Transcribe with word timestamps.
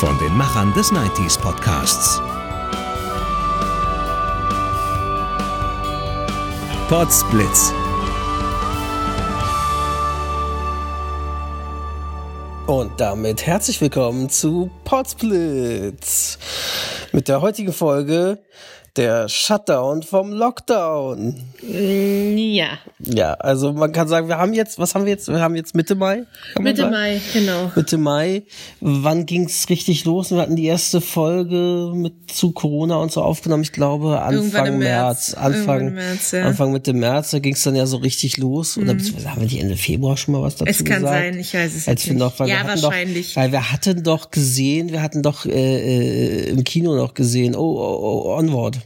Von 0.00 0.18
den 0.18 0.36
Machern 0.36 0.74
des 0.74 0.92
90s 0.92 1.40
Podcasts. 1.40 2.20
Podsblitz. 6.90 7.72
Und 12.66 13.00
damit 13.00 13.46
herzlich 13.46 13.80
willkommen 13.80 14.28
zu 14.28 14.70
Podsplitz. 14.84 16.38
Mit 17.12 17.28
der 17.28 17.40
heutigen 17.40 17.72
Folge 17.72 18.44
der 18.96 19.28
Shutdown 19.28 20.02
vom 20.02 20.32
Lockdown. 20.32 21.34
Ja. 21.62 22.78
Ja, 22.98 23.34
also 23.34 23.72
man 23.72 23.92
kann 23.92 24.08
sagen, 24.08 24.28
wir 24.28 24.38
haben 24.38 24.54
jetzt, 24.54 24.78
was 24.78 24.94
haben 24.94 25.04
wir 25.04 25.12
jetzt? 25.12 25.28
Wir 25.28 25.40
haben 25.40 25.54
jetzt 25.56 25.74
Mitte 25.74 25.94
Mai. 25.94 26.24
Mitte? 26.58 26.90
Mai, 26.90 27.20
genau. 27.32 27.70
Mitte 27.74 27.98
Mai. 27.98 28.44
Wann 28.80 29.26
ging's 29.26 29.68
richtig 29.68 30.04
los? 30.04 30.30
Wir 30.30 30.38
hatten 30.38 30.56
die 30.56 30.64
erste 30.66 31.00
Folge 31.00 31.92
mit 31.94 32.30
zu 32.30 32.52
Corona 32.52 32.96
und 32.96 33.12
so 33.12 33.22
aufgenommen. 33.22 33.62
Ich 33.62 33.72
glaube 33.72 34.20
Anfang 34.22 34.78
März. 34.78 35.32
März. 35.32 35.34
Anfang 35.34 35.94
März, 35.94 36.32
ja. 36.32 36.42
Anfang 36.44 36.72
Mitte 36.72 36.92
März. 36.92 37.30
Da 37.32 37.38
ging's 37.38 37.62
dann 37.62 37.74
ja 37.76 37.86
so 37.86 37.98
richtig 37.98 38.38
los. 38.38 38.78
Oder 38.78 38.94
beziehungsweise 38.94 39.30
haben 39.30 39.40
wir 39.40 39.44
nicht 39.46 39.60
Ende 39.60 39.76
Februar 39.76 40.16
schon 40.16 40.32
mal 40.32 40.42
was 40.42 40.56
dazu 40.56 40.70
Es 40.70 40.84
kann 40.84 41.02
gesagt? 41.02 41.14
sein, 41.22 41.38
ich 41.38 41.54
weiß 41.54 41.74
es 41.74 41.88
Als 41.88 42.02
jetzt 42.02 42.06
wir 42.06 42.12
nicht. 42.14 42.20
noch, 42.22 42.38
weil 42.40 42.48
Ja, 42.48 42.62
wir 42.62 42.82
wahrscheinlich. 42.82 43.34
Doch, 43.34 43.36
weil 43.42 43.52
wir 43.52 43.72
hatten 43.72 44.02
doch 44.02 44.30
gesehen, 44.30 44.90
wir 44.90 45.02
hatten 45.02 45.22
doch 45.22 45.44
äh, 45.46 45.50
äh, 45.50 46.48
im 46.50 46.64
Kino 46.64 46.94
noch 46.96 47.14
gesehen, 47.14 47.54
oh, 47.54 47.60
oh, 47.78 48.22
oh 48.26 48.36
Onward. 48.38 48.78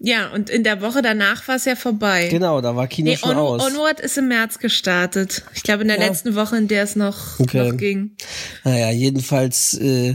Ja, 0.00 0.28
und 0.32 0.50
in 0.50 0.64
der 0.64 0.82
Woche 0.82 1.00
danach 1.02 1.46
war 1.48 1.56
es 1.56 1.64
ja 1.64 1.76
vorbei. 1.76 2.28
Genau, 2.30 2.60
da 2.60 2.76
war 2.76 2.86
Kino 2.88 3.10
Nee, 3.10 3.16
schon 3.16 3.30
On 3.30 3.36
aus. 3.38 3.62
Onward 3.66 4.00
ist 4.00 4.18
im 4.18 4.28
März 4.28 4.58
gestartet. 4.58 5.42
Ich 5.54 5.62
glaube 5.62 5.82
in 5.82 5.88
der 5.88 5.98
Ja. 5.98 6.06
letzten 6.06 6.34
Woche, 6.34 6.56
in 6.56 6.68
der 6.68 6.82
es 6.82 6.94
noch, 6.96 7.38
Okay. 7.40 7.70
noch 7.70 7.76
ging. 7.78 8.16
Naja, 8.64 8.90
jedenfalls, 8.90 9.74
äh, 9.74 10.14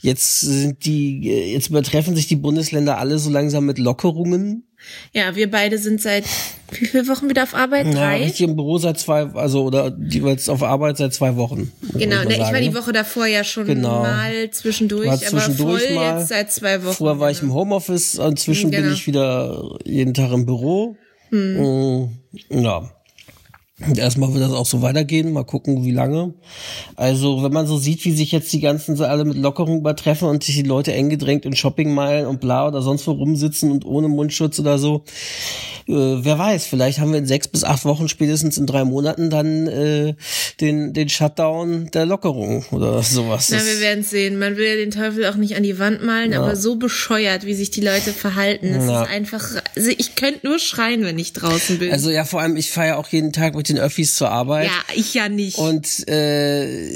jetzt 0.00 0.40
sind 0.40 0.84
die, 0.86 1.28
äh, 1.30 1.52
jetzt 1.52 1.68
übertreffen 1.68 2.14
sich 2.16 2.28
die 2.28 2.36
Bundesländer 2.36 2.98
alle 2.98 3.18
so 3.18 3.28
langsam 3.30 3.66
mit 3.66 3.78
Lockerungen. 3.78 4.65
Ja, 5.12 5.34
wir 5.36 5.50
beide 5.50 5.78
sind 5.78 6.00
seit 6.00 6.24
wie 6.72 6.86
viele 6.86 7.06
Wochen 7.08 7.28
wieder 7.28 7.44
auf 7.44 7.54
Arbeit? 7.54 7.86
Ja, 7.86 7.92
Drei? 7.92 8.24
richtig 8.24 8.42
im 8.48 8.56
Büro 8.56 8.78
seit 8.78 8.98
zwei, 8.98 9.24
also 9.34 9.64
oder 9.64 9.96
jeweils 10.08 10.48
auf 10.48 10.62
Arbeit 10.62 10.96
seit 10.96 11.14
zwei 11.14 11.36
Wochen. 11.36 11.72
Genau, 11.94 12.22
ne, 12.24 12.34
ich 12.34 12.38
war 12.40 12.60
die? 12.60 12.74
Woche 12.74 12.92
davor 12.92 13.26
ja 13.26 13.44
schon 13.44 13.66
Genau. 13.66 14.02
mal 14.02 14.50
zwischendurch, 14.50 15.08
War 15.08 15.18
zwischendurch 15.18 15.84
aber 15.86 15.94
voll 15.94 15.94
mal. 15.94 16.18
jetzt 16.18 16.28
seit 16.28 16.52
zwei 16.52 16.84
Wochen. 16.84 16.94
Vorher 16.94 17.20
war 17.20 17.30
ich 17.30 17.40
genau. 17.40 17.52
im 17.52 17.58
Homeoffice, 17.58 18.14
inzwischen 18.16 18.70
bin 18.70 18.82
Genau. 18.82 18.94
ich 18.94 19.06
wieder 19.06 19.78
jeden 19.84 20.12
Tag 20.14 20.32
im 20.32 20.44
Büro. 20.46 20.96
Mm, 21.30 22.04
Ja. 22.50 22.90
Erstmal 23.96 24.32
wird 24.32 24.42
das 24.42 24.52
auch 24.52 24.64
so 24.64 24.80
weitergehen, 24.80 25.34
mal 25.34 25.44
gucken, 25.44 25.84
wie 25.84 25.90
lange. 25.90 26.32
Also, 26.96 27.42
wenn 27.42 27.52
man 27.52 27.66
so 27.66 27.76
sieht, 27.76 28.06
wie 28.06 28.12
sich 28.12 28.32
jetzt 28.32 28.50
die 28.54 28.60
ganzen 28.60 28.98
alle 29.02 29.26
mit 29.26 29.36
Lockerung 29.36 29.80
übertreffen 29.80 30.28
und 30.28 30.42
sich 30.42 30.54
die 30.54 30.62
Leute 30.62 30.94
eng 30.94 31.10
gedrängt 31.10 31.44
in 31.44 31.54
Shoppingmeilen 31.54 32.26
und 32.26 32.40
bla 32.40 32.66
oder 32.68 32.80
sonst 32.80 33.06
wo 33.06 33.12
rumsitzen 33.12 33.70
und 33.70 33.84
ohne 33.84 34.08
Mundschutz 34.08 34.58
oder 34.58 34.78
so, 34.78 35.04
äh, 35.88 35.92
wer 36.24 36.38
weiß, 36.38 36.66
vielleicht 36.66 36.98
haben 36.98 37.12
wir 37.12 37.18
in 37.18 37.26
sechs 37.26 37.48
bis 37.48 37.64
acht 37.64 37.84
Wochen, 37.84 38.08
spätestens 38.08 38.58
in 38.58 38.66
drei 38.66 38.84
Monaten 38.84 39.30
dann 39.30 39.66
äh, 39.66 40.14
den, 40.60 40.92
den 40.92 41.08
Shutdown 41.08 41.90
der 41.92 42.06
Lockerung 42.06 42.64
oder 42.72 43.02
sowas. 43.04 43.48
Na, 43.50 43.58
wir 43.64 43.80
werden 43.80 44.02
sehen. 44.04 44.38
Man 44.38 44.56
will 44.56 44.66
ja 44.66 44.74
den 44.76 44.90
Teufel 44.90 45.26
auch 45.26 45.36
nicht 45.36 45.56
an 45.56 45.62
die 45.62 45.78
Wand 45.78 46.02
malen, 46.04 46.34
aber 46.34 46.56
so 46.56 46.76
bescheuert, 46.76 47.46
wie 47.46 47.54
sich 47.54 47.70
die 47.70 47.80
Leute 47.82 48.12
verhalten. 48.12 48.66
Es 48.74 48.86
Ja. 48.86 49.02
ist 49.04 49.10
einfach, 49.10 49.44
also 49.76 49.90
ich 49.96 50.14
könnte 50.16 50.46
nur 50.46 50.58
schreien, 50.58 51.04
wenn 51.04 51.18
ich 51.18 51.32
draußen 51.32 51.78
bin. 51.78 51.92
Also 51.92 52.10
ja, 52.10 52.24
vor 52.24 52.40
allem, 52.40 52.56
ich 52.56 52.70
fahre 52.70 52.88
ja 52.88 52.96
auch 52.96 53.08
jeden 53.08 53.32
Tag 53.32 53.54
mit 53.54 53.68
den 53.68 53.78
Öffis 53.78 54.14
zur 54.16 54.30
Arbeit. 54.30 54.66
ja, 54.66 54.94
ich 54.94 55.14
ja 55.14 55.28
nicht. 55.28 55.58
Und 55.58 56.08
äh, 56.08 56.90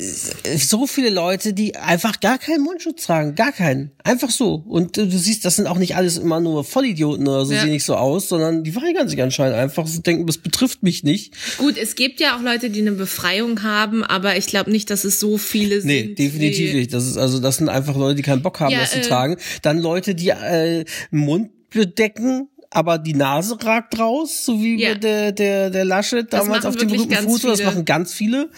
so 0.57 0.87
viele 0.87 1.11
Leute, 1.11 1.53
die 1.53 1.77
einfach 1.77 2.21
gar 2.21 2.39
keinen 2.39 2.63
Mundschutz 2.63 3.05
tragen, 3.07 3.35
gar 3.35 3.53
keinen, 3.53 3.93
einfach 4.05 4.31
so. 4.31 4.63
Und 4.67 4.99
äh, 4.99 5.07
du 5.07 5.19
siehst, 5.19 5.45
das 5.45 5.57
sind 5.57 5.67
auch 5.67 5.79
nicht 5.79 5.97
alles 5.97 6.17
immer 6.19 6.41
nur 6.41 6.65
Vollidioten 6.65 7.27
oder 7.29 7.45
so, 7.45 7.53
Ja. 7.53 7.63
sehen 7.63 7.71
nicht 7.71 7.85
so 7.85 7.97
aus, 7.97 8.29
sondern 8.29 8.65
die 8.65 8.75
weigern 8.83 9.09
sich 9.09 9.21
anscheinend 9.23 9.57
einfach, 9.57 9.87
so 9.87 10.01
denken, 10.01 10.27
das 10.27 10.39
betrifft 10.39 10.83
mich 10.83 11.05
nicht. 11.05 11.35
Gut, 11.59 11.77
es 11.77 11.95
gibt 11.95 12.21
ja 12.21 12.37
auch 12.37 12.43
Leute, 12.43 12.71
die 12.71 12.81
eine 12.81 12.93
Befreiung 12.93 13.63
haben, 13.63 14.03
aber 14.05 14.37
ich 14.37 14.47
glaube 14.47 14.71
nicht, 14.71 14.91
dass 14.91 15.05
es 15.05 15.21
so 15.21 15.39
viele 15.39 15.85
Nee, 15.85 16.03
sind. 16.05 16.19
definitiv 16.19 16.73
wie- 16.73 16.77
nicht. 16.79 16.93
Das 16.95 17.07
ist 17.07 17.17
also, 17.17 17.39
das 17.41 17.57
sind 17.57 17.69
einfach 17.69 17.97
Leute, 17.97 18.17
die 18.17 18.23
keinen 18.23 18.43
Bock 18.43 18.61
haben, 18.61 18.73
Ja, 18.73 18.81
das 18.81 18.93
zu 18.93 18.99
äh, 18.99 19.03
tragen. 19.03 19.37
Dann 19.63 19.79
Leute, 19.79 20.15
die 20.15 20.29
äh, 20.31 20.85
Mund 21.11 21.51
bedecken. 21.71 22.49
Aber 22.73 22.99
die 22.99 23.15
Nase 23.15 23.57
ragt 23.65 23.99
raus, 23.99 24.45
so 24.45 24.63
wie 24.63 24.81
Ja. 24.81 24.95
der, 24.95 25.33
der, 25.33 25.71
der 25.71 25.85
Laschet 25.85 26.33
Das 26.33 26.45
damals 26.45 26.65
auf 26.65 26.77
dem 26.77 26.87
berühmten 26.87 27.09
ganz 27.11 27.25
Foto. 27.27 27.49
Das 27.49 27.59
viele. 27.59 27.69
machen 27.73 27.85
ganz 27.85 28.13
viele. 28.15 28.49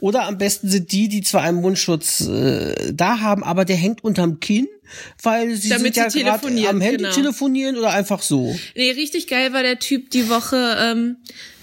Oder 0.00 0.24
am 0.26 0.38
besten 0.38 0.68
sind 0.68 0.90
die, 0.90 1.06
die 1.08 1.20
zwar 1.22 1.42
einen 1.42 1.60
Mundschutz 1.60 2.22
äh, 2.26 2.92
da 2.92 3.20
haben, 3.20 3.44
aber 3.44 3.64
der 3.64 3.76
hängt 3.76 4.02
unterm 4.02 4.40
Kinn, 4.40 4.66
weil 5.22 5.54
sie 5.56 5.68
Damit 5.68 5.94
sind 5.94 6.04
ja 6.04 6.10
sie 6.10 6.22
gerade 6.22 6.40
telefonieren, 6.40 6.76
am 6.76 6.80
Handy 6.80 6.96
genau. 6.98 7.10
telefonieren 7.14 7.76
oder 7.76 7.90
einfach 7.90 8.22
so. 8.22 8.56
Nee, 8.74 8.90
richtig 8.92 9.26
geil 9.26 9.52
war 9.52 9.62
der 9.62 9.78
Typ 9.78 10.10
die 10.10 10.28
Woche, 10.28 10.76
ähm, 10.80 11.16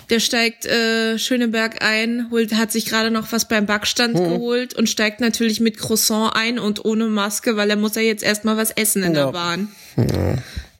der 0.09 0.19
steigt 0.21 0.65
äh, 0.65 1.19
Schöneberg 1.19 1.83
ein, 1.83 2.27
holt, 2.31 2.53
hat 2.53 2.71
sich 2.71 2.85
gerade 2.85 3.11
noch 3.11 3.31
was 3.33 3.47
beim 3.49 3.65
Backstand 3.65 4.17
Hm. 4.17 4.29
geholt 4.29 4.73
und 4.73 4.87
steigt 4.89 5.19
natürlich 5.19 5.59
mit 5.59 5.77
Croissant 5.77 6.33
ein 6.35 6.59
und 6.59 6.85
ohne 6.85 7.07
Maske, 7.07 7.57
weil 7.57 7.69
er 7.69 7.75
muss 7.75 7.95
ja 7.95 8.01
jetzt 8.01 8.23
erstmal 8.23 8.55
was 8.55 8.71
essen 8.71 9.03
in 9.03 9.13
Ja. 9.15 9.25
der 9.25 9.31
Bahn. 9.33 9.67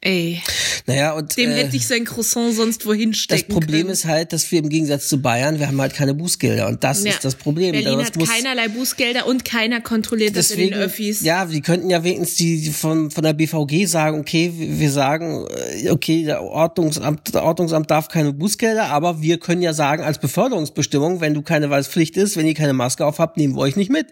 Ey, 0.00 0.40
Naja, 0.86 1.12
und 1.14 1.36
dem 1.36 1.50
äh, 1.50 1.54
hätte 1.54 1.76
ich 1.76 1.86
sein 1.86 2.04
Croissant 2.04 2.54
sonst 2.54 2.86
wohin 2.86 3.10
das 3.10 3.18
stecken 3.18 3.52
Problem 3.52 3.80
können. 3.82 3.90
ist 3.90 4.04
halt, 4.04 4.32
dass 4.32 4.50
wir 4.52 4.60
im 4.60 4.68
Gegensatz 4.68 5.08
zu 5.08 5.20
Bayern, 5.20 5.58
wir 5.58 5.66
haben 5.66 5.80
halt 5.80 5.92
keine 5.92 6.14
Bußgelder 6.14 6.68
und 6.68 6.84
das 6.84 7.02
Ja. 7.04 7.10
ist 7.10 7.24
das 7.24 7.34
Problem. 7.34 7.72
Berlin 7.72 7.98
Das 7.98 8.06
hat 8.08 8.16
muss- 8.16 8.28
keinerlei 8.30 8.68
Bußgelder 8.68 9.26
und 9.26 9.44
keiner 9.44 9.80
kontrolliert 9.80 10.36
das 10.36 10.52
in 10.52 10.60
den 10.60 10.74
Öffis. 10.74 11.22
Ja, 11.22 11.44
die 11.46 11.60
könnten 11.62 11.90
ja 11.90 12.04
wenigstens 12.04 12.36
die, 12.36 12.70
von, 12.70 13.10
von 13.10 13.24
der 13.24 13.32
BVG 13.32 13.86
sagen, 13.86 14.20
okay, 14.20 14.52
wir 14.56 14.90
sagen, 14.92 15.46
äh, 15.82 15.90
okay, 15.90 16.24
der 16.24 16.42
Ordnungsamt, 16.44 17.34
der 17.34 17.42
Ordnungsamt 17.42 17.90
darf 17.90 18.06
keine 18.08 18.32
Bußgelder, 18.32 18.84
aber 18.90 19.20
wir 19.20 19.38
können 19.38 19.62
ja 19.62 19.72
sagen, 19.72 20.04
als 20.04 20.18
Beförderungsbestimmung, 20.18 21.20
wenn 21.20 21.34
du 21.34 21.42
keine, 21.42 21.70
weil 21.70 21.80
es 21.80 21.88
Pflicht 21.88 22.16
ist, 22.16 22.36
wenn 22.36 22.46
ihr 22.46 22.54
keine 22.54 22.72
Maske 22.72 23.04
auf 23.04 23.18
habt, 23.18 23.36
nehmen 23.36 23.56
wir 23.56 23.60
euch 23.62 23.74
nicht 23.76 23.90
mit. 23.90 24.06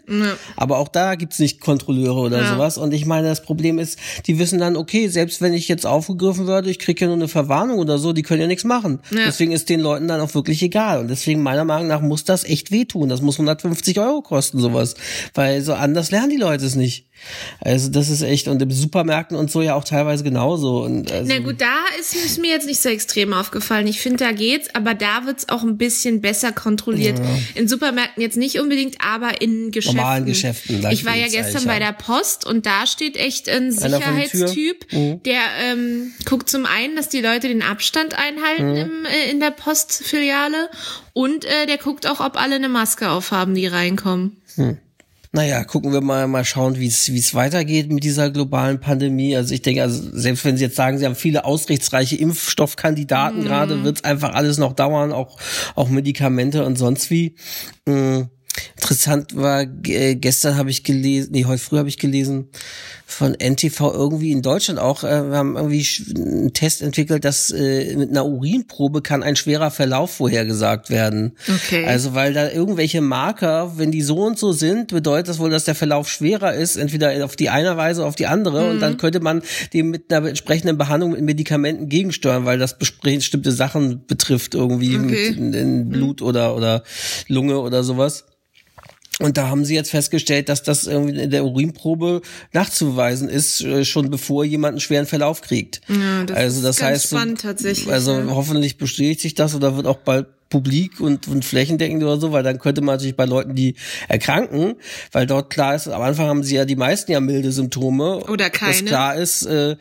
Aber 0.56 0.78
auch 0.78 0.88
da 0.88 1.14
gibt's 1.14 1.38
nicht 1.38 1.60
Kontrolleure 1.60 2.18
oder 2.18 2.42
Ja. 2.42 2.52
sowas. 2.54 2.76
Und 2.76 2.92
ich 2.92 3.06
meine, 3.06 3.28
das 3.28 3.42
Problem 3.42 3.78
ist, 3.78 3.98
die 4.26 4.38
wissen 4.40 4.58
dann, 4.58 4.76
okay, 4.76 5.06
selbst 5.08 5.40
wenn 5.40 5.54
ich 5.54 5.68
jetzt 5.68 5.85
aufgegriffen 5.86 6.46
werde, 6.46 6.70
ich 6.70 6.78
kriege 6.78 7.02
ja 7.02 7.06
nur 7.06 7.16
eine 7.16 7.28
Verwarnung 7.28 7.78
oder 7.78 7.98
so, 7.98 8.12
die 8.12 8.22
können 8.22 8.42
ja 8.42 8.46
nichts 8.46 8.64
machen. 8.64 9.00
Ja. 9.10 9.26
Deswegen 9.26 9.52
ist 9.52 9.68
den 9.68 9.80
Leuten 9.80 10.08
dann 10.08 10.20
auch 10.20 10.34
wirklich 10.34 10.62
egal. 10.62 11.00
Und 11.00 11.08
deswegen 11.08 11.42
meiner 11.42 11.64
Meinung 11.64 11.88
nach 11.88 12.00
muss 12.00 12.24
das 12.24 12.44
echt 12.44 12.70
wehtun. 12.70 13.08
Das 13.08 13.22
muss 13.22 13.36
150 13.36 13.98
Euro 14.00 14.22
kosten, 14.22 14.58
sowas. 14.58 14.94
Weil 15.34 15.62
so 15.62 15.74
anders 15.74 16.10
lernen 16.10 16.30
die 16.30 16.36
Leute 16.36 16.64
es 16.64 16.74
nicht. 16.74 17.06
Also 17.60 17.90
das 17.90 18.10
ist 18.10 18.22
echt, 18.22 18.46
und 18.48 18.60
im 18.60 18.70
Supermärkten 18.70 19.36
und 19.36 19.50
so 19.50 19.62
ja 19.62 19.74
auch 19.74 19.84
teilweise 19.84 20.22
genauso. 20.22 20.82
Und 20.84 21.10
also, 21.10 21.32
Na 21.32 21.38
gut, 21.40 21.60
da 21.60 21.84
ist, 21.98 22.14
ist 22.14 22.38
mir 22.38 22.50
jetzt 22.50 22.66
nicht 22.66 22.80
so 22.80 22.88
extrem 22.88 23.32
aufgefallen. 23.32 23.86
Ich 23.86 24.00
finde, 24.00 24.18
da 24.18 24.32
geht's, 24.32 24.68
aber 24.74 24.94
da 24.94 25.24
wird's 25.24 25.48
auch 25.48 25.62
ein 25.62 25.78
bisschen 25.78 26.20
besser 26.20 26.52
kontrolliert. 26.52 27.20
In 27.54 27.68
Supermärkten 27.68 28.22
jetzt 28.22 28.36
nicht 28.36 28.60
unbedingt, 28.60 28.96
aber 29.00 29.40
in 29.40 29.70
Geschäften. 29.70 29.96
Normalen 29.96 30.26
Geschäften, 30.26 30.86
Ich 30.90 31.04
war 31.04 31.16
ja 31.16 31.28
gestern 31.28 31.64
bei 31.64 31.74
ja. 31.74 31.86
der 31.86 31.92
Post 31.92 32.46
und 32.46 32.66
da 32.66 32.86
steht 32.86 33.16
echt 33.16 33.48
ein 33.48 33.70
Tür? 33.70 33.88
Mhm. 33.88 33.96
Sicherheitstyp, 33.96 34.86
der 35.24 35.40
ähm, 35.72 36.12
guckt 36.24 36.48
zum 36.48 36.66
einen, 36.66 36.96
dass 36.96 37.08
die 37.08 37.20
Leute 37.20 37.48
den 37.48 37.62
Abstand 37.62 38.14
einhalten 38.18 38.70
Mhm. 38.70 38.76
im, 38.76 39.04
äh, 39.04 39.30
in 39.30 39.40
der 39.40 39.50
Postfiliale 39.50 40.68
und 41.12 41.44
äh, 41.44 41.66
der 41.66 41.78
guckt 41.78 42.06
auch, 42.06 42.20
ob 42.20 42.40
alle 42.40 42.56
eine 42.56 42.68
Maske 42.68 43.08
aufhaben, 43.10 43.54
die 43.54 43.66
reinkommen. 43.66 44.36
naja, 45.32 45.64
gucken 45.64 45.92
wir 45.92 46.00
mal, 46.00 46.26
mal 46.28 46.44
schauen, 46.46 46.78
wie 46.78 46.86
es 46.86 47.08
es 47.08 47.34
weitergeht 47.34 47.90
mit 47.92 48.04
dieser 48.04 48.30
globalen 48.30 48.80
Pandemie. 48.80 49.36
Also 49.36 49.52
ich 49.52 49.60
denke, 49.60 49.82
also 49.82 50.02
selbst 50.12 50.44
wenn 50.46 50.56
Sie 50.56 50.64
jetzt 50.64 50.76
sagen, 50.76 50.98
Sie 50.98 51.04
haben 51.04 51.14
viele 51.14 51.44
ausrichtsreiche 51.44 52.16
Impfstoffkandidaten 52.16 53.44
gerade, 53.44 53.84
wird's 53.84 54.02
einfach 54.02 54.32
alles 54.34 54.56
noch 54.56 54.72
dauern, 54.72 55.12
auch, 55.12 55.38
auch 55.74 55.90
Medikamente 55.90 56.64
und 56.64 56.76
sonst 56.76 57.10
wie. 57.10 57.34
Mm. 57.86 58.22
Interessant 58.76 59.36
war, 59.36 59.66
äh, 59.86 60.14
gestern 60.14 60.56
habe 60.56 60.70
ich 60.70 60.84
gelesen, 60.84 61.30
nee, 61.32 61.44
heute 61.44 61.62
früh 61.62 61.78
habe 61.78 61.88
ich 61.88 61.98
gelesen 61.98 62.48
von 63.08 63.34
NTV 63.34 63.92
irgendwie 63.94 64.32
in 64.32 64.42
Deutschland 64.42 64.80
auch, 64.80 65.04
äh, 65.04 65.30
wir 65.30 65.36
haben 65.38 65.56
irgendwie 65.56 65.86
einen 66.16 66.52
Test 66.52 66.82
entwickelt, 66.82 67.24
dass 67.24 67.52
äh, 67.52 67.96
mit 67.96 68.10
einer 68.10 68.26
Urinprobe 68.26 69.00
kann 69.00 69.22
ein 69.22 69.36
schwerer 69.36 69.70
Verlauf 69.70 70.16
vorhergesagt 70.16 70.90
werden. 70.90 71.36
Okay. 71.48 71.86
Also 71.86 72.14
weil 72.14 72.34
da 72.34 72.50
irgendwelche 72.50 73.00
Marker, 73.00 73.78
wenn 73.78 73.92
die 73.92 74.02
so 74.02 74.18
und 74.24 74.38
so 74.38 74.50
sind, 74.50 74.88
bedeutet 74.88 75.28
das 75.28 75.38
wohl, 75.38 75.50
dass 75.50 75.64
der 75.64 75.76
Verlauf 75.76 76.08
schwerer 76.08 76.54
ist, 76.54 76.76
entweder 76.76 77.24
auf 77.24 77.36
die 77.36 77.48
eine 77.48 77.76
Weise 77.76 78.00
oder 78.00 78.08
auf 78.08 78.16
die 78.16 78.26
andere 78.26 78.64
mhm. 78.64 78.70
und 78.70 78.80
dann 78.80 78.96
könnte 78.96 79.20
man 79.20 79.42
dem 79.72 79.90
mit 79.90 80.12
einer 80.12 80.28
entsprechenden 80.28 80.76
Behandlung 80.76 81.12
mit 81.12 81.22
Medikamenten 81.22 81.88
gegensteuern, 81.88 82.44
weil 82.44 82.58
das 82.58 82.76
bestimmte 82.76 83.52
Sachen 83.52 84.04
betrifft 84.06 84.56
irgendwie 84.56 84.96
okay. 84.96 85.04
mit 85.04 85.36
in, 85.36 85.54
in 85.54 85.88
Blut 85.90 86.20
mhm. 86.20 86.26
oder 86.26 86.56
oder 86.56 86.82
Lunge 87.28 87.60
oder 87.60 87.84
sowas. 87.84 88.24
Und 89.18 89.38
da 89.38 89.48
haben 89.48 89.64
sie 89.64 89.74
jetzt 89.74 89.90
festgestellt, 89.90 90.50
dass 90.50 90.62
das 90.62 90.84
irgendwie 90.84 91.18
in 91.18 91.30
der 91.30 91.46
Urinprobe 91.46 92.20
nachzuweisen 92.52 93.30
ist, 93.30 93.62
äh, 93.62 93.84
schon 93.84 94.10
bevor 94.10 94.44
jemand 94.44 94.72
einen 94.72 94.80
schweren 94.80 95.06
Verlauf 95.06 95.40
kriegt. 95.40 95.80
Ja, 95.88 96.24
das 96.24 96.36
also 96.36 96.62
das 96.62 96.82
heißt, 96.82 97.06
spannend, 97.06 97.40
tatsächlich, 97.40 97.90
also 97.90 98.12
ja. 98.12 98.26
hoffentlich 98.28 98.76
bestätigt 98.76 99.20
sich 99.20 99.34
das 99.34 99.54
oder 99.54 99.74
wird 99.74 99.86
auch 99.86 99.98
bald 99.98 100.26
publik 100.50 101.00
und, 101.00 101.28
und 101.28 101.44
flächendeckend 101.44 102.02
oder 102.02 102.20
so, 102.20 102.30
weil 102.32 102.42
dann 102.42 102.58
könnte 102.58 102.80
man 102.80 102.96
natürlich 102.96 103.16
bei 103.16 103.24
Leuten, 103.24 103.54
die 103.54 103.74
erkranken, 104.08 104.74
weil 105.12 105.26
dort 105.26 105.50
klar 105.50 105.74
ist, 105.74 105.88
am 105.88 106.02
Anfang 106.02 106.26
haben 106.26 106.44
sie 106.44 106.54
ja 106.54 106.64
die 106.64 106.76
meisten 106.76 107.10
ja 107.10 107.20
milde 107.20 107.52
Symptome. 107.52 108.18
Oder 108.28 108.50
keine. 108.50 108.72
Dass 108.72 108.84
klar 108.84 109.16
ist, 109.16 109.46
äh, 109.46 109.76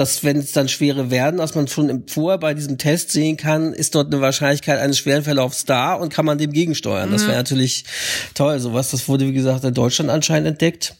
dass 0.00 0.24
wenn 0.24 0.38
es 0.38 0.52
dann 0.52 0.68
schwere 0.68 1.10
werden, 1.10 1.36
dass 1.36 1.54
man 1.54 1.68
schon 1.68 1.90
im, 1.90 2.08
vorher 2.08 2.38
bei 2.38 2.54
diesem 2.54 2.78
Test 2.78 3.12
sehen 3.12 3.36
kann, 3.36 3.74
ist 3.74 3.94
dort 3.94 4.06
eine 4.06 4.22
Wahrscheinlichkeit 4.22 4.78
eines 4.78 4.96
schweren 4.96 5.22
Verlaufs 5.22 5.66
da 5.66 5.92
und 5.92 6.10
kann 6.10 6.24
man 6.24 6.38
dem 6.38 6.52
gegensteuern. 6.52 7.12
Das 7.12 7.26
wäre 7.26 7.36
natürlich 7.36 7.84
toll. 8.34 8.58
Sowas, 8.60 8.90
das 8.90 9.08
wurde 9.08 9.26
wie 9.26 9.34
gesagt 9.34 9.62
in 9.62 9.74
Deutschland 9.74 10.10
anscheinend 10.10 10.48
entdeckt. 10.48 10.94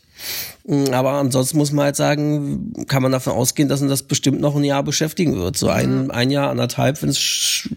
Mm, 0.66 0.92
aber 0.92 1.12
ansonsten 1.12 1.56
muss 1.56 1.72
man 1.72 1.86
halt 1.86 1.96
sagen, 1.96 2.74
kann 2.88 3.02
man 3.02 3.10
davon 3.10 3.32
ausgehen, 3.32 3.70
dass 3.70 3.80
uns 3.80 3.88
das 3.88 4.02
bestimmt 4.02 4.42
noch 4.42 4.54
ein 4.54 4.64
Jahr 4.64 4.82
beschäftigen 4.82 5.36
wird. 5.36 5.56
So 5.56 5.70
ein, 5.70 6.10
ein 6.10 6.30
Jahr, 6.30 6.50
anderthalb, 6.50 7.00
wenn 7.00 7.08
es, 7.08 7.70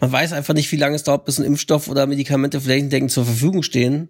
man 0.00 0.10
weiß 0.10 0.32
einfach 0.32 0.54
nicht, 0.54 0.72
wie 0.72 0.76
lange 0.76 0.96
es 0.96 1.02
dauert, 1.02 1.26
bis 1.26 1.38
ein 1.38 1.44
Impfstoff 1.44 1.88
oder 1.88 2.06
Medikamente 2.06 2.58
flächendeckend 2.58 3.10
zur 3.10 3.26
Verfügung 3.26 3.62
stehen. 3.62 4.08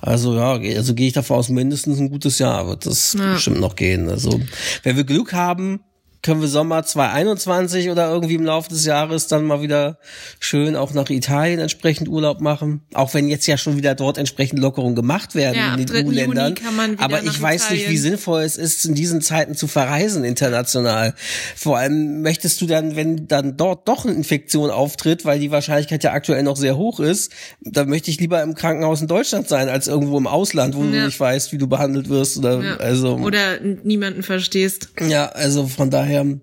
Also 0.00 0.34
ja, 0.34 0.52
also 0.76 0.94
gehe 0.94 1.08
ich 1.08 1.12
davon 1.12 1.36
aus, 1.36 1.50
mindestens 1.50 1.98
ein 1.98 2.08
gutes 2.08 2.38
Jahr 2.38 2.66
wird 2.68 2.86
das 2.86 3.12
ja. 3.18 3.34
bestimmt 3.34 3.60
noch 3.60 3.76
gehen. 3.76 4.08
Also 4.08 4.40
wenn 4.82 4.96
wir 4.96 5.04
Glück 5.04 5.34
haben, 5.34 5.80
können 6.22 6.40
wir 6.42 6.48
Sommer 6.48 6.82
2021 6.82 7.90
oder 7.90 8.10
irgendwie 8.10 8.34
im 8.34 8.44
Laufe 8.44 8.68
des 8.68 8.84
Jahres 8.84 9.26
dann 9.26 9.44
mal 9.44 9.62
wieder 9.62 9.98
schön 10.38 10.76
auch 10.76 10.92
nach 10.92 11.08
Italien 11.08 11.60
entsprechend 11.60 12.08
Urlaub 12.08 12.40
machen. 12.40 12.82
Auch 12.92 13.14
wenn 13.14 13.28
jetzt 13.28 13.46
ja 13.46 13.56
schon 13.56 13.76
wieder 13.76 13.94
dort 13.94 14.18
entsprechend 14.18 14.58
Lockerungen 14.58 14.94
gemacht 14.94 15.34
werden 15.34 15.56
ja, 15.56 15.74
in 15.74 15.86
den 15.86 16.06
EU-Ländern. 16.06 16.54
Aber 16.98 17.22
ich 17.22 17.40
weiß 17.40 17.64
Italien. 17.64 17.82
nicht, 17.82 17.90
wie 17.90 17.98
sinnvoll 17.98 18.42
es 18.42 18.58
ist, 18.58 18.84
in 18.84 18.94
diesen 18.94 19.22
Zeiten 19.22 19.54
zu 19.54 19.66
verreisen 19.66 20.24
international. 20.24 21.14
Vor 21.56 21.78
allem 21.78 22.20
möchtest 22.20 22.60
du 22.60 22.66
dann, 22.66 22.96
wenn 22.96 23.26
dann 23.26 23.56
dort 23.56 23.88
doch 23.88 24.04
eine 24.04 24.14
Infektion 24.14 24.70
auftritt, 24.70 25.24
weil 25.24 25.38
die 25.38 25.50
Wahrscheinlichkeit 25.50 26.04
ja 26.04 26.12
aktuell 26.12 26.42
noch 26.42 26.56
sehr 26.56 26.76
hoch 26.76 27.00
ist, 27.00 27.32
dann 27.62 27.88
möchte 27.88 28.10
ich 28.10 28.20
lieber 28.20 28.42
im 28.42 28.54
Krankenhaus 28.54 29.00
in 29.00 29.08
Deutschland 29.08 29.48
sein, 29.48 29.70
als 29.70 29.88
irgendwo 29.88 30.18
im 30.18 30.26
Ausland, 30.26 30.74
wo 30.76 30.84
ja. 30.84 30.90
du 30.90 31.04
nicht 31.06 31.18
weißt, 31.18 31.52
wie 31.52 31.58
du 31.58 31.66
behandelt 31.66 32.10
wirst 32.10 32.36
oder 32.36 32.62
ja. 32.62 32.76
also. 32.76 33.16
Oder 33.16 33.60
niemanden 33.60 34.22
verstehst. 34.22 34.90
Ja, 35.00 35.26
also 35.26 35.66
von 35.66 35.88
daher 35.90 36.09
daher, 36.10 36.38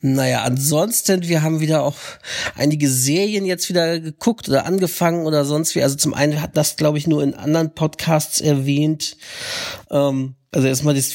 naja, 0.00 0.42
ansonsten, 0.42 1.22
wir 1.28 1.42
haben 1.42 1.60
wieder 1.60 1.82
auch 1.82 1.96
einige 2.54 2.88
Serien 2.88 3.46
jetzt 3.46 3.68
wieder 3.68 3.98
geguckt 4.00 4.48
oder 4.48 4.66
angefangen 4.66 5.26
oder 5.26 5.44
sonst 5.44 5.74
wie. 5.74 5.82
Also 5.82 5.96
zum 5.96 6.14
einen 6.14 6.42
hat 6.42 6.56
das, 6.56 6.76
glaube 6.76 6.98
ich, 6.98 7.06
nur 7.06 7.22
in 7.22 7.34
anderen 7.34 7.74
Podcasts 7.74 8.40
erwähnt. 8.40 9.16
Ähm, 9.90 10.36
also 10.52 10.68
erstmal, 10.68 10.94
das, 10.94 11.14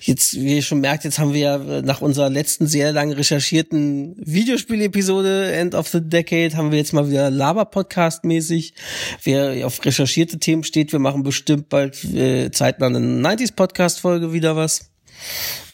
jetzt, 0.00 0.34
wie 0.34 0.56
ihr 0.56 0.62
schon 0.62 0.80
merkt, 0.80 1.04
jetzt 1.04 1.18
haben 1.18 1.32
wir 1.32 1.40
ja 1.40 1.58
nach 1.82 2.02
unserer 2.02 2.30
letzten 2.30 2.66
sehr 2.66 2.92
lang 2.92 3.10
recherchierten 3.12 4.14
Videospiel-Episode 4.18 5.52
End 5.52 5.74
of 5.74 5.88
the 5.88 6.00
Decade, 6.00 6.56
haben 6.56 6.70
wir 6.70 6.78
jetzt 6.78 6.92
mal 6.92 7.08
wieder 7.08 7.30
Laber-Podcast-mäßig. 7.30 8.74
Wer 9.24 9.66
auf 9.66 9.84
recherchierte 9.84 10.38
Themen 10.38 10.62
steht, 10.62 10.92
wir 10.92 11.00
machen 11.00 11.24
bestimmt 11.24 11.68
bald 11.68 12.04
äh, 12.04 12.50
zeitnah 12.52 12.86
eine 12.86 12.98
90s-Podcast-Folge 12.98 14.32
wieder 14.32 14.54
was. 14.54 14.95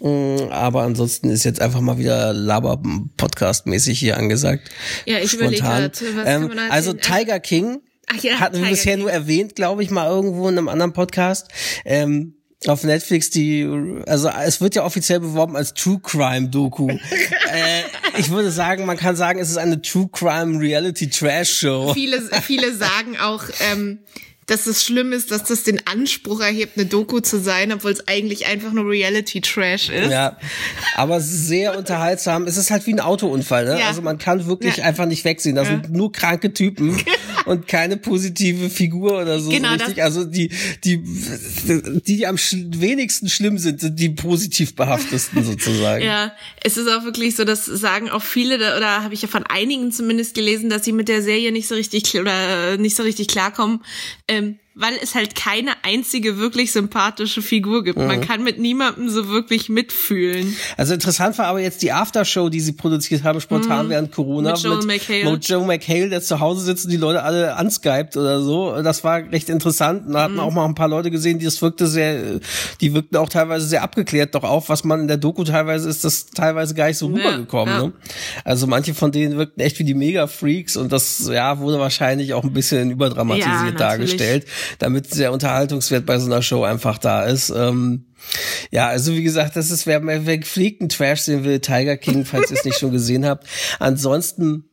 Mm, 0.01 0.51
aber 0.51 0.83
ansonsten 0.83 1.31
ist 1.31 1.45
jetzt 1.45 1.61
einfach 1.61 1.81
mal 1.81 1.99
wieder 1.99 2.33
Laber-Podcast-mäßig 2.33 3.99
hier 3.99 4.17
angesagt. 4.17 4.71
Ja, 5.07 5.19
ich 5.19 5.35
überlege 5.35 5.63
was 5.63 6.03
ähm, 6.27 6.51
Also 6.71 6.93
Tiger 6.93 7.41
King 7.41 7.81
Ach 8.07 8.23
ja, 8.23 8.41
hatten 8.41 8.63
wir 8.63 8.69
bisher 8.69 8.95
King. 8.95 9.03
nur 9.03 9.13
erwähnt, 9.13 9.55
glaube 9.55 9.83
ich, 9.83 9.91
mal 9.91 10.09
irgendwo 10.09 10.49
in 10.49 10.59
einem 10.59 10.69
anderen 10.69 10.93
Podcast. 10.93 11.49
Ähm, 11.85 12.35
auf 12.69 12.85
Netflix 12.85 13.31
die, 13.31 13.69
also 14.07 14.29
es 14.29 14.61
wird 14.61 14.75
ja 14.75 14.85
offiziell 14.85 15.21
beworben 15.21 15.57
als 15.57 15.75
True 15.75 16.01
Crime 16.03 16.49
Doku. 16.49 16.89
äh, 16.91 16.99
ich 18.19 18.31
würde 18.31 18.51
sagen, 18.51 18.87
man 18.87 18.97
kann 18.97 19.17
sagen, 19.17 19.41
es 19.41 19.51
ist 19.51 19.57
eine 19.57 19.83
True 19.83 20.09
Crime 20.13 20.61
Reality 20.61 21.11
Trash 21.11 21.59
Show. 21.59 21.93
Viele, 21.93 22.21
viele 22.43 22.75
sagen 22.75 23.17
auch, 23.19 23.43
ähm, 23.73 23.99
dass 24.47 24.67
es 24.67 24.85
schlimm 24.85 25.13
ist, 25.13 25.31
dass 25.31 25.45
das 25.45 25.63
den 25.63 25.87
Anspruch 25.87 26.41
erhebt, 26.41 26.77
eine 26.77 26.87
Doku 26.87 27.21
zu 27.21 27.41
sein, 27.41 27.73
obwohl 27.73 27.93
es 27.93 28.09
eigentlich 28.09 28.47
einfach 28.47 28.73
nur 28.73 28.89
Reality-Trash 28.89 29.89
ist. 29.91 30.11
Ja, 30.11 30.37
aber 30.97 31.21
sehr 31.21 31.79
unterhaltsam. 31.79 32.47
Es 32.47 32.57
ist 32.57 32.71
halt 32.71 32.87
wie 32.87 32.93
ein 32.93 33.01
Autounfall, 33.01 33.65
ne? 33.67 33.79
Ja. 33.79 33.87
Also 33.87 34.03
man 34.03 34.19
kann 34.19 34.47
wirklich 34.47 34.79
ja. 34.79 34.85
einfach 34.85 35.07
nicht 35.07 35.25
wegsehen. 35.25 35.55
Das 35.55 35.69
ja. 35.69 35.75
sind 35.75 35.93
nur 35.93 36.11
kranke 36.11 36.53
Typen 36.53 37.01
und 37.47 37.69
keine 37.69 37.97
positive 37.97 38.69
Figur 38.69 39.21
oder 39.21 39.39
so, 39.39 39.51
genau, 39.51 39.69
so 39.69 39.85
richtig. 39.85 40.03
Also 40.03 40.25
die, 40.25 40.49
die, 40.85 40.99
die, 40.99 42.03
die 42.05 42.27
am 42.27 42.37
wenigsten 42.37 43.29
schlimm 43.29 43.59
sind, 43.59 43.81
sind 43.81 43.99
die 43.99 44.09
positiv 44.09 44.75
behaftesten 44.75 45.45
sozusagen. 45.45 46.05
Ja, 46.05 46.33
es 46.63 46.77
ist 46.77 46.89
auch 46.89 47.05
wirklich 47.05 47.37
so, 47.37 47.45
das 47.45 47.65
sagen 47.65 48.11
auch 48.11 48.23
viele, 48.23 48.57
oder 48.77 49.03
habe 49.03 49.15
ich 49.15 49.23
ja 49.23 49.29
von 49.29 49.45
einigen 49.45 49.93
zumindest 49.93 50.35
gelesen, 50.35 50.69
dass 50.69 50.85
sie 50.85 50.93
mit 50.93 51.09
der 51.09 51.23
Serie 51.23 51.53
nicht 51.53 51.69
so 51.69 51.75
richtig 51.75 52.19
oder 52.19 52.77
nicht 52.77 52.97
so 52.97 53.03
richtig 53.05 53.29
klarkommen 53.29 53.81
ähm, 54.33 54.59
weil 54.75 54.95
es 55.03 55.15
halt 55.15 55.35
keine 55.35 55.73
einzige 55.83 56.39
wirklich 56.39 56.73
sympathische 56.73 57.43
Figur 57.43 57.85
gibt. 57.85 57.99
Mhm. 57.99 58.07
Man 58.07 58.21
kann 58.23 58.43
mit 58.43 58.59
niemandem 58.59 59.11
so 59.11 59.29
wirklich 59.29 59.69
mitfühlen. 59.69 60.57
Also 60.79 60.95
interessant 60.95 61.37
war 61.37 61.47
aber 61.47 61.61
jetzt 61.61 61.83
die 61.83 61.93
Aftershow, 61.93 62.49
die 62.49 62.61
sie 62.61 62.73
produziert 62.73 63.23
haben, 63.23 63.41
spontan 63.41 63.87
mhm. 63.87 63.91
während 63.91 64.13
Corona. 64.13 64.53
Mit 64.53 64.63
Joe 64.63 64.77
mit 64.77 64.87
McHale. 64.87 65.35
Joe 65.37 65.67
McHale, 65.67 66.09
der 66.09 66.23
zu 66.23 66.41
Hause 66.41 66.65
sitzt 66.65 66.87
und 66.87 66.91
die 66.91 66.97
Leute 66.97 67.23
alle 67.23 67.57
anskypt 67.57 68.17
oder 68.17 68.41
so. 68.41 68.81
Das 68.83 69.05
war 69.05 69.19
recht 69.31 69.51
interessant. 69.51 70.05
Da 70.09 70.23
hatten 70.23 70.35
mhm. 70.35 70.41
auch 70.41 70.53
mal 70.53 70.65
ein 70.65 70.75
paar 70.75 70.89
Leute 70.89 71.11
gesehen, 71.11 71.39
die 71.39 71.45
das 71.45 71.61
wirkte 71.61 71.87
sehr, 71.87 72.41
die 72.81 72.95
wirkten 72.95 73.17
auch 73.17 73.29
teilweise 73.29 73.67
sehr 73.67 73.83
abgeklärt 73.83 74.35
doch 74.35 74.45
auf, 74.45 74.71
was 74.71 74.85
man 74.85 75.01
in 75.01 75.09
der 75.09 75.19
Doku 75.19 75.45
teilweise 75.45 75.89
ist, 75.89 76.05
das 76.05 76.27
teilweise 76.27 76.75
gar 76.75 76.89
nicht 76.89 76.99
so 76.99 77.09
rübergekommen. 77.09 77.75
Ja, 77.75 77.81
ja. 77.81 77.87
Ne? 77.89 77.93
Also 78.45 78.67
manche 78.67 78.95
von 78.95 79.13
denen 79.13 79.37
wirkten 79.37 79.61
echt 79.61 79.79
wie 79.79 79.85
die 79.85 79.95
Mega-Freaks 79.95 80.79
und 80.79 80.93
das, 80.93 81.29
ja, 81.31 81.59
wurde 81.59 81.79
wahrscheinlich 81.79 82.33
auch 82.33 82.45
ein 82.45 82.53
bisschen 82.55 82.91
überdramatisiert 82.91 83.73
ja, 83.73 83.77
dargestellt 83.77 84.47
damit 84.79 85.17
der 85.19 85.33
Unterhaltungswert 85.33 86.07
bei 86.07 86.19
so 86.19 86.27
einer 86.27 86.43
Show 86.43 86.65
einfach 86.65 86.99
da 86.99 87.25
ist. 87.25 87.51
Ähm, 87.51 88.07
ja, 88.71 88.89
also 88.89 89.13
wie 89.13 89.23
gesagt, 89.23 89.57
das 89.57 89.71
ist, 89.71 89.87
wer, 89.87 90.05
wer 90.05 90.39
gepflegten 90.39 90.89
Trash 90.89 91.23
sehen 91.23 91.45
will, 91.45 91.61
Tiger 91.61 91.97
King, 91.97 92.25
falls 92.25 92.51
ihr 92.51 92.57
es 92.57 92.65
nicht 92.65 92.79
schon 92.79 92.93
gesehen 92.93 93.27
habt. 93.27 93.47
Ansonsten 93.79 94.65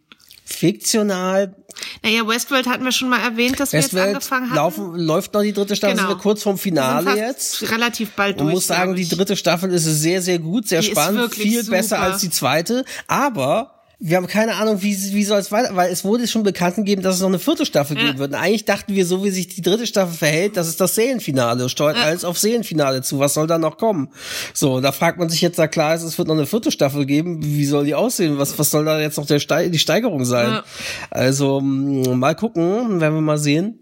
fiktional. 0.49 1.55
Naja, 2.03 2.27
Westworld 2.27 2.67
hatten 2.67 2.83
wir 2.83 2.91
schon 2.91 3.09
mal 3.09 3.21
erwähnt, 3.21 3.59
dass 3.59 3.71
Westworld 3.71 3.93
wir 3.93 4.13
jetzt 4.13 4.31
angefangen 4.31 4.49
haben. 4.49 4.55
Laufen, 4.55 4.95
läuft 4.95 5.33
noch 5.33 5.41
die 5.41 5.53
dritte 5.53 5.75
Staffel, 5.75 5.95
genau. 5.95 6.09
sind 6.09 6.17
wir 6.17 6.21
kurz 6.21 6.43
vorm 6.43 6.57
Finale 6.57 7.15
jetzt. 7.15 7.71
Relativ 7.71 8.11
bald 8.11 8.39
durch. 8.39 8.45
Man 8.45 8.53
muss 8.55 8.67
sagen, 8.67 8.95
die 8.95 9.07
dritte 9.07 9.35
Staffel 9.35 9.71
ist 9.71 9.85
sehr, 9.85 10.21
sehr 10.21 10.39
gut, 10.39 10.67
sehr 10.67 10.81
die 10.81 10.87
spannend, 10.87 11.33
viel 11.33 11.63
super. 11.63 11.77
besser 11.77 11.99
als 11.99 12.21
die 12.21 12.29
zweite. 12.29 12.83
Aber 13.07 13.78
wir 14.01 14.15
haben 14.15 14.27
keine 14.27 14.55
Ahnung, 14.55 14.81
wie, 14.81 14.95
wie 15.13 15.25
soll 15.25 15.39
es 15.39 15.51
weiter, 15.51 15.75
weil 15.75 15.91
es 15.91 16.05
wurde 16.05 16.25
schon 16.25 16.43
bekannt 16.43 16.75
gegeben, 16.75 17.01
dass 17.01 17.15
es 17.15 17.21
noch 17.21 17.27
eine 17.27 17.37
vierte 17.37 17.65
Staffel 17.65 17.97
geben 17.97 18.17
wird. 18.17 18.31
Und 18.31 18.39
eigentlich 18.39 18.63
dachten 18.63 18.95
wir, 18.95 19.05
so 19.05 19.25
wie 19.25 19.29
sich 19.29 19.49
die 19.49 19.61
dritte 19.61 19.85
Staffel 19.85 20.15
verhält, 20.15 20.55
das 20.55 20.69
ist 20.69 20.79
das 20.79 20.95
Seelenfinale, 20.95 21.67
steuert 21.67 21.97
alles 21.97 22.23
auf 22.23 22.39
Seelenfinale 22.39 23.01
zu. 23.01 23.19
Was 23.19 23.33
soll 23.33 23.47
da 23.47 23.57
noch 23.57 23.77
kommen? 23.77 24.09
So, 24.53 24.79
da 24.79 24.93
fragt 24.93 25.19
man 25.19 25.27
sich 25.27 25.41
jetzt, 25.41 25.59
da 25.59 25.67
klar 25.67 25.95
ist, 25.95 26.03
es 26.03 26.17
wird 26.17 26.29
noch 26.29 26.35
eine 26.35 26.45
vierte 26.45 26.71
Staffel 26.71 27.05
geben. 27.05 27.43
Wie 27.43 27.65
soll 27.65 27.83
die 27.83 27.93
aussehen? 27.93 28.37
Was, 28.37 28.57
was 28.57 28.71
soll 28.71 28.85
da 28.85 29.01
jetzt 29.01 29.17
noch 29.17 29.25
der 29.25 29.39
Ste 29.39 29.69
die 29.69 29.79
Steigerung 29.79 30.23
sein? 30.23 30.47
Ja. 30.47 30.63
Also, 31.11 31.59
mal 31.59 32.35
gucken, 32.35 33.01
werden 33.01 33.15
wir 33.15 33.21
mal 33.21 33.37
sehen. 33.37 33.79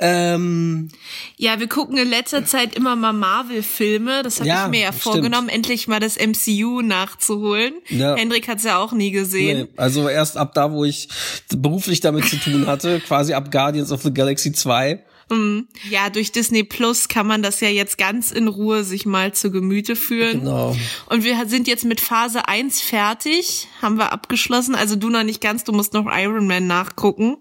Ähm, 0.00 0.90
ja, 1.36 1.58
wir 1.58 1.68
gucken 1.68 1.98
in 1.98 2.08
letzter 2.08 2.44
Zeit 2.44 2.74
immer 2.76 2.94
mal 2.94 3.12
Marvel-Filme. 3.12 4.22
Das 4.22 4.38
habe 4.38 4.48
ja, 4.48 4.64
ich 4.64 4.70
mir 4.70 4.80
ja 4.80 4.92
vorgenommen, 4.92 5.48
endlich 5.48 5.88
mal 5.88 5.98
das 5.98 6.16
MCU 6.16 6.82
nachzuholen. 6.82 7.74
Ja. 7.88 8.14
Hendrik 8.14 8.46
hat's 8.46 8.64
ja 8.64 8.78
auch 8.78 8.92
nie 8.92 9.10
gesehen. 9.10 9.62
Nee, 9.62 9.68
also 9.76 10.08
erst 10.08 10.36
ab 10.36 10.54
da, 10.54 10.70
wo 10.72 10.84
ich 10.84 11.08
beruflich 11.48 12.00
damit 12.00 12.26
zu 12.26 12.36
tun 12.36 12.66
hatte, 12.66 13.00
quasi 13.06 13.34
ab 13.34 13.50
Guardians 13.50 13.90
of 13.90 14.02
the 14.02 14.14
Galaxy 14.14 14.52
2 14.52 15.02
Mhm. 15.30 15.68
Ja, 15.90 16.10
durch 16.10 16.32
Disney 16.32 16.64
Plus 16.64 17.08
kann 17.08 17.26
man 17.26 17.42
das 17.42 17.60
ja 17.60 17.68
jetzt 17.68 17.98
ganz 17.98 18.32
in 18.32 18.48
Ruhe 18.48 18.84
sich 18.84 19.06
mal 19.06 19.34
zu 19.34 19.50
Gemüte 19.50 19.96
führen. 19.96 20.40
Genau. 20.40 20.76
Und 21.06 21.24
wir 21.24 21.46
sind 21.46 21.68
jetzt 21.68 21.84
mit 21.84 22.00
Phase 22.00 22.48
1 22.48 22.80
fertig, 22.80 23.68
haben 23.82 23.96
wir 23.96 24.12
abgeschlossen. 24.12 24.74
Also 24.74 24.96
du 24.96 25.10
noch 25.10 25.24
nicht 25.24 25.40
ganz, 25.40 25.64
du 25.64 25.72
musst 25.72 25.92
noch 25.92 26.06
Iron 26.10 26.46
Man 26.46 26.66
nachgucken. 26.66 27.36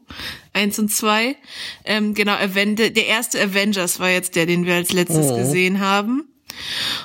Eins 0.57 0.79
und 0.79 0.89
zwei. 0.89 1.35
Ähm, 1.85 2.13
genau, 2.15 2.33
Aven 2.33 2.75
der 2.75 3.05
erste 3.05 3.39
Avengers 3.39 3.99
war 3.99 4.09
jetzt 4.09 4.35
der, 4.35 4.47
den 4.47 4.65
wir 4.65 4.73
als 4.75 4.91
letztes 4.91 5.27
Oh. 5.27 5.37
gesehen 5.37 5.79
haben. 5.79 6.23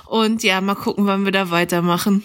Und 0.06 0.42
ja, 0.42 0.60
mal 0.62 0.74
gucken, 0.74 1.04
wann 1.06 1.24
wir 1.26 1.32
da 1.32 1.50
weitermachen. 1.50 2.22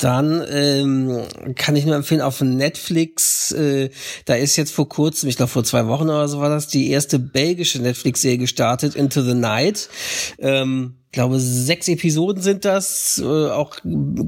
Dann 0.00 0.44
ähm, 0.50 1.22
kann 1.54 1.74
ich 1.74 1.86
nur 1.86 1.94
empfehlen, 1.96 2.20
auf 2.20 2.42
Netflix, 2.42 3.50
äh, 3.52 3.88
da 4.26 4.34
ist 4.34 4.56
jetzt 4.56 4.72
vor 4.72 4.86
kurzem, 4.90 5.30
ich 5.30 5.36
glaube 5.36 5.50
vor 5.50 5.64
zwei 5.64 5.86
Wochen 5.86 6.04
oder 6.10 6.28
so 6.28 6.38
war 6.38 6.50
das, 6.50 6.68
die 6.68 6.90
erste 6.90 7.18
belgische 7.18 7.80
Netflix-Serie 7.80 8.36
gestartet, 8.36 8.94
Into 8.94 9.22
the 9.22 9.32
Night. 9.32 9.88
Ähm, 10.38 10.96
ich 11.06 11.12
glaube, 11.12 11.40
sechs 11.40 11.88
Episoden 11.88 12.42
sind 12.42 12.66
das, 12.66 13.18
äh, 13.24 13.24
auch 13.24 13.76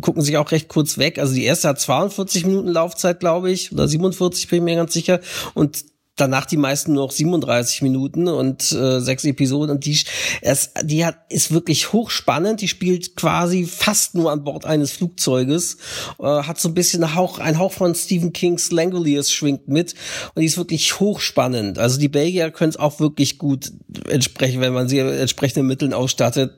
gucken 0.01 0.23
sich 0.23 0.39
auch 0.39 0.51
recht 0.53 0.69
kurz 0.69 0.97
weg. 0.97 1.19
Also 1.19 1.35
die 1.35 1.45
erste 1.45 1.69
hat 1.69 1.79
42 1.79 2.47
Minuten 2.47 2.69
Laufzeit, 2.69 3.21
glaube 3.21 3.51
ich, 3.51 3.71
oder 3.71 3.87
47, 3.87 4.49
bin 4.49 4.61
ich 4.61 4.65
mir 4.65 4.77
ganz 4.77 4.95
sicher. 4.95 5.21
Und 5.53 5.85
danach 6.21 6.47
die 6.47 6.57
meisten 6.57 6.93
nur 6.93 7.05
noch 7.05 7.13
37 7.13 7.83
Minuten 7.83 8.29
und 8.29 8.73
äh, 8.73 9.01
sechs 9.01 9.25
Episoden. 9.25 9.77
Und 9.77 9.85
die 9.85 9.99
es, 10.43 10.73
die 10.83 11.05
hat 11.05 11.17
ist 11.29 11.53
wirklich 11.53 11.93
hochspannend. 11.93 12.61
Die 12.61 12.69
spielt 12.69 13.17
quasi 13.17 13.65
fast 13.65 14.15
nur 14.15 14.31
an 14.31 14.45
Bord 14.45 14.65
eines 14.65 14.93
Flugzeuges 14.93 15.79
äh, 16.21 16.25
hat 16.25 16.61
so 16.61 16.69
ein 16.69 16.75
bisschen 16.75 17.03
ein 17.05 17.15
Hauch 17.15 17.39
ein 17.39 17.59
Hauch 17.59 17.73
von 17.73 17.95
Stephen 17.95 18.33
Kings 18.33 18.71
Langoliers 18.71 19.31
schwingt 19.31 19.69
mit. 19.69 19.95
Und 20.35 20.41
die 20.41 20.47
ist 20.47 20.59
wirklich 20.59 21.01
hochspannend. 21.01 21.79
Also 21.79 21.99
die 21.99 22.09
Belgier 22.09 22.51
können 22.51 22.71
es 22.71 22.77
auch 22.77 23.01
wirklich 23.01 23.39
gut 23.39 23.73
entsprechen 24.09 24.61
wenn 24.61 24.73
man 24.73 24.89
sie 24.89 24.99
entsprechenden 24.99 25.67
Mitteln 25.67 25.93
ausstattet 25.93 26.53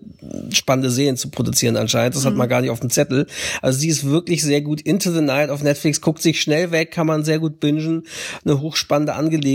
spannende 0.52 0.90
Serien 0.90 1.16
zu 1.16 1.30
produzieren 1.30 1.76
anscheinend. 1.76 2.14
Das 2.14 2.24
hat 2.24 2.34
man 2.34 2.48
gar 2.48 2.60
nicht 2.60 2.70
auf 2.70 2.80
dem 2.80 2.90
Zettel. 2.90 3.26
Also 3.62 3.78
sie 3.78 3.88
ist 3.88 4.04
wirklich 4.04 4.42
sehr 4.42 4.60
gut. 4.60 4.80
Into 4.80 5.12
the 5.12 5.20
Night 5.20 5.50
auf 5.50 5.62
Netflix 5.62 6.00
guckt 6.00 6.22
sich 6.22 6.40
schnell 6.40 6.70
weg 6.70 6.90
kann 6.90 7.06
man 7.06 7.24
sehr 7.24 7.38
gut 7.38 7.60
bingen. 7.60 8.04
Eine 8.44 8.60
hochspannende 8.60 9.14
Angelegenheit 9.14 9.49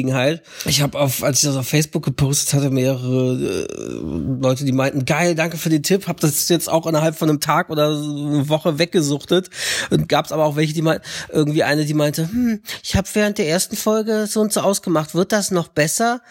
ich 0.66 0.82
habe 0.82 1.00
auf 1.00 1.24
als 1.24 1.40
ich 1.40 1.50
das 1.50 1.58
auf 1.58 1.68
Facebook 1.68 2.04
gepostet 2.04 2.54
hatte 2.54 2.70
mehrere 2.70 3.68
äh, 3.68 4.42
Leute 4.42 4.66
die 4.66 4.72
meinten 4.72 5.06
geil 5.06 5.36
danke 5.36 5.58
für 5.58 5.70
den 5.70 5.84
Tipp. 5.84 6.08
Habe 6.08 6.20
das 6.20 6.50
jetzt 6.50 6.70
auch 6.70 6.88
innerhalb 6.88 7.16
von 7.16 7.30
einem 7.30 7.40
Tag 7.40 7.70
oder 7.70 7.88
eine 7.90 8.50
Woche 8.50 8.80
weggesuchtet. 8.80 9.50
Und 9.90 10.10
gab 10.10 10.26
es 10.26 10.32
aber 10.32 10.46
auch 10.46 10.56
welche 10.56 10.74
die 10.74 10.82
meinten 10.82 11.06
irgendwie 11.32 11.64
eine 11.64 11.86
die 11.86 11.94
meinte 11.94 12.30
hm, 12.30 12.62
ich 12.84 12.96
habe 12.96 13.08
während 13.14 13.38
der 13.38 13.48
ersten 13.48 13.76
Folge 13.76 14.28
so 14.28 14.42
und 14.42 14.52
so 14.52 14.62
ausgemacht. 14.62 15.16
Wird 15.16 15.32
das 15.32 15.52
noch 15.52 15.68
besser? 15.68 16.22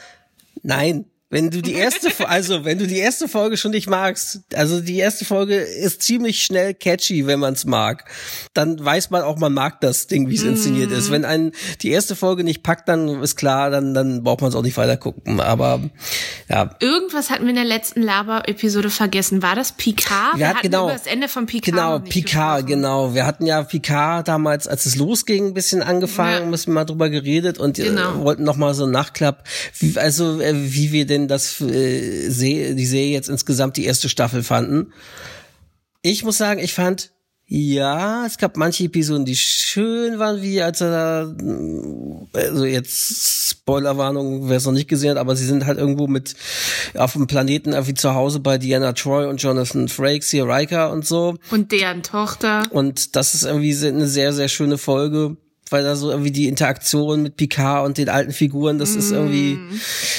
Nein 0.63 1.07
wenn 1.35 1.51
du 1.51 1.61
die 1.63 1.75
erste, 1.85 2.09
also 2.29 2.65
wenn 2.65 2.79
du 2.79 2.87
die 2.87 2.99
erste 2.99 3.27
Folge 3.27 3.57
schon 3.57 3.73
nicht 3.73 3.89
magst, 3.89 4.41
also 4.55 4.81
die 4.81 4.99
erste 4.99 5.25
Folge 5.25 5.57
ist 5.57 6.03
ziemlich 6.03 6.43
schnell 6.45 6.75
catchy, 6.75 7.27
wenn 7.27 7.41
man 7.41 7.55
es 7.55 7.65
mag, 7.65 8.05
dann 8.55 8.83
weiß 8.83 9.11
man 9.11 9.23
auch, 9.23 9.37
man 9.37 9.53
mag 9.53 9.81
das 9.81 10.07
Ding, 10.07 10.29
wie 10.31 10.37
es 10.37 10.45
inszeniert 10.45 10.93
ist. 10.93 11.11
Wenn 11.11 11.25
einen 11.25 11.51
die 11.83 11.91
erste 11.91 12.15
Folge 12.15 12.45
nicht 12.45 12.63
packt, 12.63 12.89
dann 12.89 13.21
ist 13.21 13.35
klar, 13.35 13.71
dann 13.71 13.95
dann 13.95 14.23
braucht 14.23 14.43
man 14.43 14.51
es 14.51 14.55
auch 14.57 14.63
nicht 14.63 14.77
weiter 14.77 14.97
gucken. 14.97 15.41
Aber 15.41 15.81
ja, 16.49 16.71
Irgendwas 16.81 17.31
hatten 17.31 17.43
wir 17.43 17.51
in 17.51 17.57
der 17.57 17.65
letzten 17.65 18.03
Laber-Episode 18.03 18.91
vergessen. 18.91 19.43
War 19.43 19.57
das 19.57 19.73
Picard? 19.73 20.39
Wir 20.39 20.49
hatten- 20.51 20.59
genau. 20.63 20.89
das 20.89 21.07
Ende 21.09 21.27
von 21.29 21.47
Picard 21.47 21.65
Genau, 21.65 21.99
Picard, 21.99 22.67
genau. 22.69 23.15
Wir 23.15 23.27
hatten 23.27 23.45
ja 23.47 23.63
Picard 23.65 24.29
damals, 24.29 24.69
als 24.69 24.87
es 24.87 24.95
losging, 24.95 25.49
ein 25.49 25.55
bisschen 25.55 25.83
angefangen, 25.83 26.33
Ja. 26.39 26.43
ein 26.43 26.51
bisschen 26.53 26.75
mal 26.75 26.85
drüber 26.85 27.11
geredet 27.11 27.59
und 27.59 27.79
äh, 27.81 27.85
Genau. 27.87 28.21
wollten 28.25 28.45
noch 28.45 28.57
mal 28.57 28.73
so 28.75 28.85
einen 28.85 28.93
Nachklapp, 28.93 29.43
wie, 29.81 29.99
also 29.99 30.41
äh, 30.41 30.53
wie 30.55 30.93
wir 30.93 31.07
denn 31.25 31.29
das 31.29 31.61
äh, 31.61 32.29
Se 32.31 32.75
die 32.75 32.87
Serie 32.87 33.13
jetzt 33.13 33.29
insgesamt 33.29 33.77
die 33.77 33.85
erste 33.85 34.09
Staffel 34.09 34.43
fanden. 34.43 34.93
Ich 36.03 36.25
muss 36.25 36.39
sagen, 36.39 36.61
ich 36.61 36.75
fand 36.75 37.15
ja, 37.47 38.25
es 38.25 38.39
gab 38.39 38.57
manche 38.57 38.85
Episoden, 38.85 39.27
die 39.27 39.37
schön 39.37 40.19
waren, 40.19 40.41
wie 40.41 40.63
als 40.63 40.81
er, 40.81 41.37
also 42.33 42.65
jetzt 42.65 43.51
Spoilerwarnung, 43.51 44.49
wer 44.49 44.57
es 44.57 44.65
noch 44.65 44.73
nicht 44.73 44.89
gesehen 44.89 45.11
hat, 45.11 45.19
aber 45.19 45.37
sie 45.37 45.45
sind 45.45 45.67
halt 45.67 45.79
irgendwo 45.79 46.07
mit 46.07 46.35
auf 46.95 47.13
dem 47.13 47.27
Planeten 47.27 47.73
irgendwie 47.73 47.95
zu 47.95 48.15
Hause 48.15 48.41
bei 48.41 48.57
Diana 48.57 48.95
Troy 48.95 49.27
und 49.27 49.43
Jonathan 49.43 49.89
Frakes, 49.89 50.31
hier 50.31 50.47
Riker 50.47 50.91
und 50.91 51.07
so. 51.07 51.37
Und 51.51 51.71
deren 51.71 52.03
Tochter. 52.03 52.63
Und 52.71 53.15
das 53.15 53.35
ist 53.35 53.45
irgendwie 53.45 53.77
eine 53.87 54.07
sehr, 54.07 54.33
sehr 54.33 54.49
schöne 54.49 54.79
Folge, 54.79 55.37
weil 55.75 55.83
da 55.83 55.97
so 55.97 56.09
irgendwie 56.09 56.31
die 56.31 56.47
Interaktion 56.47 57.21
mit 57.21 57.37
Picard 57.37 57.85
und 57.85 57.99
den 57.99 58.09
alten 58.09 58.31
Figuren, 58.31 58.79
das 58.79 58.95
ist 58.95 59.11
irgendwie 59.11 59.59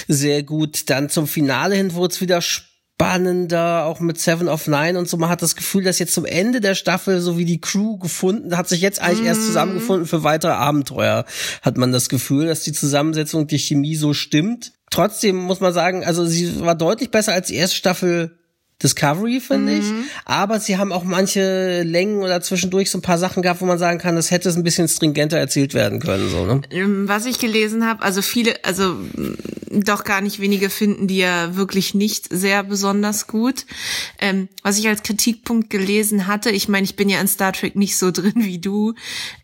sehr 0.10 0.44
gut. 0.44 0.90
Dann 0.90 1.08
zum 1.08 1.28
Finale 1.28 1.76
hin 1.76 1.94
wurde 1.94 2.14
es 2.14 2.20
wieder 2.20 2.42
spannender, 2.42 3.86
auch 3.86 4.02
mit 4.02 4.20
Seven 4.20 4.50
of 4.50 4.68
Nine 4.68 5.00
und 5.00 5.08
so. 5.08 5.16
Man 5.16 5.30
hat 5.30 5.42
das 5.42 5.56
Gefühl, 5.56 5.86
dass 5.86 5.98
jetzt 5.98 6.14
zum 6.14 6.26
Ende 6.26 6.60
der 6.60 6.76
Staffel 6.76 7.22
so 7.22 7.38
wie 7.38 7.46
die 7.46 7.62
Crew 7.62 7.98
gefunden, 7.98 8.58
hat 8.58 8.68
sich 8.68 8.82
jetzt 8.82 9.02
eigentlich 9.02 9.28
erst 9.28 9.46
zusammengefunden 9.46 10.06
für 10.06 10.24
weitere 10.26 10.52
Abenteuer, 10.52 11.24
hat 11.62 11.78
man 11.78 11.94
das 11.94 12.10
Gefühl, 12.10 12.48
dass 12.48 12.64
die 12.64 12.74
Zusammensetzung, 12.74 13.48
die 13.48 13.58
Chemie 13.58 13.96
so 13.96 14.14
stimmt. 14.14 14.74
Trotzdem 14.92 15.38
muss 15.38 15.62
man 15.62 15.72
sagen, 15.72 16.04
also 16.04 16.26
sie 16.26 16.60
war 16.66 16.76
deutlich 16.76 17.12
besser 17.12 17.32
als 17.32 17.48
die 17.48 17.56
erste 17.56 17.78
Staffel 17.78 18.38
Discovery, 18.84 19.40
finde 19.40 19.78
ich. 19.78 19.86
Aber 20.26 20.60
sie 20.60 20.78
haben 20.78 20.92
auch 20.92 21.04
manche 21.04 21.84
Längen 21.84 22.22
oder 22.22 22.42
zwischendurch 22.42 22.92
so 22.92 22.98
ein 22.98 23.02
paar 23.02 23.18
Sachen 23.18 23.42
gehabt, 23.42 23.62
wo 23.62 23.66
man 23.66 23.78
sagen 23.78 24.00
kann, 24.00 24.16
das 24.16 24.32
hätte 24.32 24.50
es 24.50 24.58
ein 24.58 24.64
bisschen 24.64 24.88
stringenter 24.88 25.38
erzählt 25.38 25.74
werden 25.74 26.00
können, 26.00 26.30
so, 26.30 26.46
ne? 26.46 26.62
Ähm, 26.72 27.08
Was 27.08 27.26
ich 27.26 27.40
gelesen 27.40 27.86
habe, 27.86 28.04
also 28.04 28.22
viele, 28.22 28.64
also 28.66 28.98
doch 29.72 30.04
gar 30.04 30.22
nicht 30.22 30.40
wenige 30.40 30.70
finden 30.70 31.08
die 31.08 31.18
ja 31.18 31.56
wirklich 31.56 31.94
nicht 31.94 32.28
sehr 32.30 32.64
besonders 32.64 33.28
gut. 33.28 33.66
Ähm, 34.20 34.50
was 34.64 34.78
ich 34.78 34.88
als 34.88 35.04
Kritikpunkt 35.04 35.70
gelesen 35.70 36.28
hatte, 36.28 36.50
ich 36.50 36.68
meine, 36.68 36.86
ich 36.86 36.96
bin 36.96 37.10
ja 37.10 37.20
in 37.20 37.28
Star 37.28 37.54
Trek 37.54 37.76
nicht 37.76 37.98
so 37.98 38.12
drin 38.12 38.34
wie 38.38 38.60
du, 38.60 38.94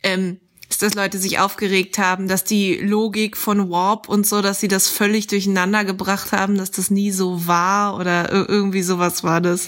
ähm, 0.04 0.38
ist, 0.72 0.82
dass 0.82 0.94
Leute 0.96 1.20
sich 1.20 1.38
aufgeregt 1.40 1.98
haben, 1.98 2.28
dass 2.28 2.44
die 2.44 2.76
Logik 2.78 3.38
von 3.38 3.70
Warp 3.70 4.10
und 4.10 4.26
so, 4.26 4.42
dass 4.42 4.60
sie 4.60 4.68
das 4.68 4.88
völlig 4.88 5.28
durcheinander 5.28 5.84
gebracht 5.86 6.32
haben, 6.32 6.58
dass 6.58 6.72
das 6.72 6.90
nie 6.90 7.12
so 7.12 7.46
war 7.46 7.98
oder 7.98 8.32
ir- 8.32 8.50
irgendwie 8.50 8.82
sowas 8.82 9.24
war 9.24 9.42
das. 9.42 9.68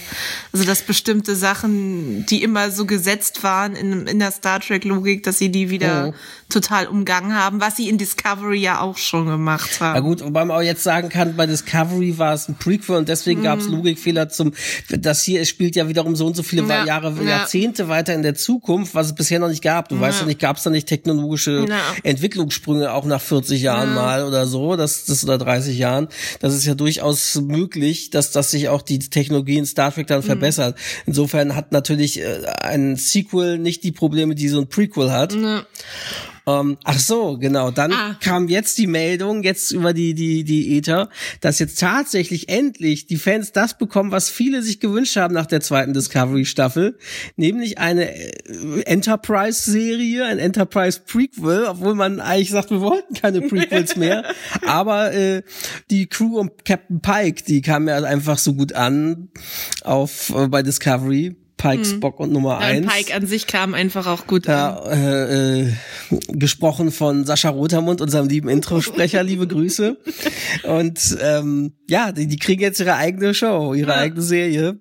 Also 0.53 0.65
dass 0.65 0.81
bestimmte 0.81 1.35
Sachen, 1.35 2.25
die 2.27 2.41
immer 2.41 2.71
so 2.71 2.85
gesetzt 2.85 3.43
waren 3.43 3.75
in, 3.75 4.07
in 4.07 4.19
der 4.19 4.31
Star 4.31 4.59
Trek 4.59 4.85
Logik, 4.85 5.23
dass 5.23 5.37
sie 5.37 5.51
die 5.51 5.69
wieder 5.69 6.07
Mhm. 6.07 6.13
Total 6.53 6.87
umgangen 6.87 7.35
haben, 7.35 7.59
was 7.59 7.75
sie 7.75 7.89
in 7.89 7.97
Discovery 7.97 8.59
ja 8.59 8.79
auch 8.79 8.97
schon 8.97 9.25
gemacht 9.25 9.69
Na 9.79 9.93
haben. 9.95 10.03
gut, 10.05 10.23
wobei 10.23 10.45
man 10.45 10.57
auch 10.57 10.61
jetzt 10.61 10.83
sagen 10.83 11.09
kann, 11.09 11.35
bei 11.35 11.45
Discovery 11.45 12.17
war 12.17 12.33
es 12.33 12.47
ein 12.47 12.55
Prequel 12.55 12.95
und 12.97 13.09
deswegen 13.09 13.43
gab 13.43 13.59
es 13.59 13.67
Logikfehler 13.67 14.29
zum, 14.29 14.53
das 14.89 15.23
hier, 15.23 15.41
es 15.41 15.49
spielt 15.49 15.75
ja 15.75 15.87
wiederum 15.89 16.15
so 16.15 16.25
und 16.27 16.35
so 16.35 16.43
viele 16.43 16.65
Ja, 16.67 16.85
Jahre, 16.85 17.13
ja. 17.23 17.29
Jahrzehnte 17.29 17.89
weiter 17.89 18.13
in 18.13 18.21
der 18.21 18.35
Zukunft, 18.35 18.95
was 18.95 19.07
es 19.07 19.15
bisher 19.15 19.39
noch 19.39 19.49
nicht 19.49 19.63
gab. 19.63 19.89
Du 19.89 19.99
weißt 19.99 20.21
ja 20.21 20.25
nicht, 20.25 20.39
gab 20.39 20.57
es 20.57 20.63
da 20.63 20.69
nicht 20.69 20.87
technologische 20.87 21.65
Ja. 21.67 21.79
Entwicklungssprünge 22.03 22.91
auch 22.93 23.05
nach 23.05 23.21
40 23.21 23.61
Jahren 23.61 23.93
mal 23.95 24.23
oder 24.25 24.45
so, 24.47 24.75
das, 24.75 25.05
das 25.05 25.23
oder 25.23 25.37
30 25.37 25.77
Jahren. 25.77 26.07
Das 26.39 26.53
ist 26.53 26.65
ja 26.65 26.75
durchaus 26.75 27.35
möglich, 27.41 28.09
dass, 28.11 28.31
dass 28.31 28.51
sich 28.51 28.69
auch 28.69 28.81
die 28.81 28.99
Technologie 28.99 29.57
in 29.57 29.65
Star 29.65 29.91
Trek 29.93 30.07
dann 30.07 30.19
Mhm. 30.19 30.25
verbessert. 30.27 30.77
Insofern 31.05 31.55
hat 31.55 31.71
natürlich 31.71 32.19
äh, 32.21 32.45
ein 32.61 32.95
Sequel 32.95 33.57
nicht 33.57 33.83
die 33.83 33.91
Probleme, 33.91 34.35
die 34.35 34.47
so 34.47 34.59
ein 34.59 34.67
Prequel 34.67 35.11
hat. 35.11 35.33
Ähm, 36.45 36.77
ach 36.83 36.99
so, 36.99 37.37
genau. 37.37 37.71
Dann 37.71 37.93
Ah. 37.93 38.17
kam 38.21 38.49
jetzt 38.49 38.77
die 38.77 38.87
Meldung, 38.87 39.43
jetzt 39.43 39.71
über 39.71 39.93
die, 39.93 40.13
die, 40.13 40.43
die 40.43 40.77
Ether, 40.77 41.09
dass 41.39 41.59
jetzt 41.59 41.79
tatsächlich 41.79 42.49
endlich 42.49 43.05
die 43.07 43.15
Fans 43.17 43.53
das 43.53 43.77
bekommen, 43.77 44.11
was 44.11 44.29
viele 44.29 44.61
sich 44.61 44.79
gewünscht 44.81 45.15
haben 45.15 45.33
nach 45.33 45.45
der 45.45 45.61
zweiten 45.61 45.93
Discovery-Staffel, 45.93 46.97
nämlich 47.37 47.77
eine 47.77 48.13
äh, 48.13 48.81
Enterprise-Serie, 48.85 50.25
ein 50.25 50.39
Enterprise-Prequel, 50.39 51.65
obwohl 51.69 51.95
man 51.95 52.19
eigentlich 52.19 52.51
sagt, 52.51 52.71
wir 52.71 52.81
wollten 52.81 53.13
keine 53.13 53.41
Prequels 53.41 53.95
mehr. 53.95 54.23
Aber 54.65 55.13
äh, 55.13 55.43
die 55.91 56.07
Crew 56.07 56.39
um 56.39 56.51
Captain 56.65 57.01
Pike, 57.01 57.43
die 57.47 57.61
kam 57.61 57.87
ja 57.87 57.95
einfach 58.03 58.37
so 58.37 58.53
gut 58.53 58.73
an 58.73 59.29
auf 59.83 60.29
äh, 60.35 60.47
bei 60.47 60.61
Discovery. 60.63 61.35
Pike, 61.63 61.85
Spock 61.85 62.19
und 62.19 62.33
Nummer 62.33 62.59
Ja, 62.59 62.67
eins. 62.67 62.93
Pike 62.93 63.15
an 63.15 63.25
sich 63.25 63.47
kam 63.47 63.73
einfach 63.73 64.05
auch 64.05 64.27
gut 64.27 64.49
an. 64.49 64.53
Ja, 64.53 64.91
äh, 64.91 65.61
äh, 65.61 65.73
gesprochen 66.27 66.91
von 66.91 67.23
Sascha 67.23 67.49
Rotermund, 67.49 68.01
unserem 68.01 68.27
lieben 68.27 68.49
Introsprecher, 68.49 69.23
liebe 69.23 69.47
Grüße. 69.47 69.97
Und 70.63 71.17
ähm, 71.21 71.73
ja, 71.89 72.11
die, 72.11 72.27
die 72.27 72.37
kriegen 72.37 72.61
jetzt 72.61 72.81
ihre 72.81 72.95
eigene 72.95 73.33
Show, 73.33 73.73
ihre 73.73 73.95
eigene 73.95 74.21
Serie. 74.21 74.79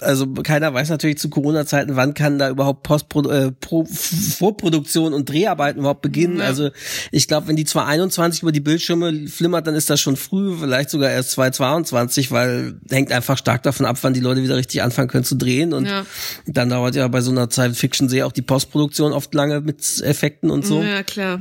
Also 0.00 0.26
keiner 0.28 0.72
weiß 0.72 0.88
natürlich 0.90 1.18
zu 1.18 1.28
Corona-Zeiten, 1.30 1.96
wann 1.96 2.14
kann 2.14 2.38
da 2.38 2.48
überhaupt 2.50 2.82
Postpro 2.82 3.28
äh, 3.30 3.52
Pro 3.52 3.84
Vorproduktion 3.84 5.12
und 5.12 5.28
Dreharbeiten 5.28 5.80
überhaupt 5.80 6.02
beginnen. 6.02 6.38
Ja. 6.38 6.44
Also 6.44 6.70
ich 7.10 7.28
glaube, 7.28 7.48
wenn 7.48 7.56
die 7.56 7.64
2021 7.64 8.42
über 8.42 8.52
die 8.52 8.60
Bildschirme 8.60 9.26
flimmert, 9.28 9.66
dann 9.66 9.74
ist 9.74 9.90
das 9.90 10.00
schon 10.00 10.16
früh, 10.16 10.56
vielleicht 10.58 10.90
sogar 10.90 11.10
erst 11.10 11.32
2022, 11.32 12.30
weil 12.30 12.78
hängt 12.90 13.12
einfach 13.12 13.36
stark 13.38 13.62
davon 13.62 13.86
ab, 13.86 13.98
wann 14.02 14.14
die 14.14 14.20
Leute 14.20 14.42
wieder 14.42 14.56
richtig 14.56 14.82
anfangen 14.82 15.08
können 15.08 15.24
zu 15.24 15.36
drehen. 15.36 15.72
Und 15.72 15.86
Ja. 15.86 16.04
dann 16.46 16.68
dauert 16.70 16.94
ja 16.94 17.06
bei 17.08 17.20
so 17.20 17.30
einer 17.30 17.50
Science-Fiction-Serie 17.50 18.26
auch 18.26 18.32
die 18.32 18.42
Postproduktion 18.42 19.12
oft 19.12 19.34
lange 19.34 19.60
mit 19.60 20.00
Effekten 20.02 20.50
und 20.50 20.64
so. 20.66 20.82
Ja, 20.82 21.02
klar. 21.02 21.40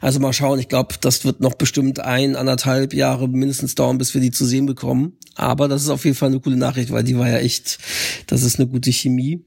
Also 0.00 0.18
mal 0.18 0.32
schauen, 0.32 0.58
ich 0.58 0.68
glaube, 0.68 0.94
das 1.00 1.24
wird 1.24 1.40
noch 1.40 1.54
bestimmt 1.54 2.00
ein, 2.00 2.34
anderthalb 2.36 2.94
Jahre 2.94 3.28
mindestens 3.28 3.74
dauern, 3.74 3.98
bis 3.98 4.14
wir 4.14 4.20
die 4.20 4.30
zu 4.30 4.46
sehen 4.46 4.66
bekommen. 4.66 5.18
Aber 5.34 5.68
das 5.68 5.82
ist 5.82 5.90
auf 5.90 6.04
jeden 6.04 6.16
Fall 6.16 6.30
eine 6.30 6.40
coole 6.40 6.56
Nachricht, 6.56 6.90
weil 6.90 7.04
die 7.04 7.18
war 7.18 7.28
ja 7.28 7.38
echt, 7.38 7.78
das 8.26 8.42
ist 8.42 8.58
eine 8.58 8.68
gute 8.68 8.92
Chemie. 8.92 9.44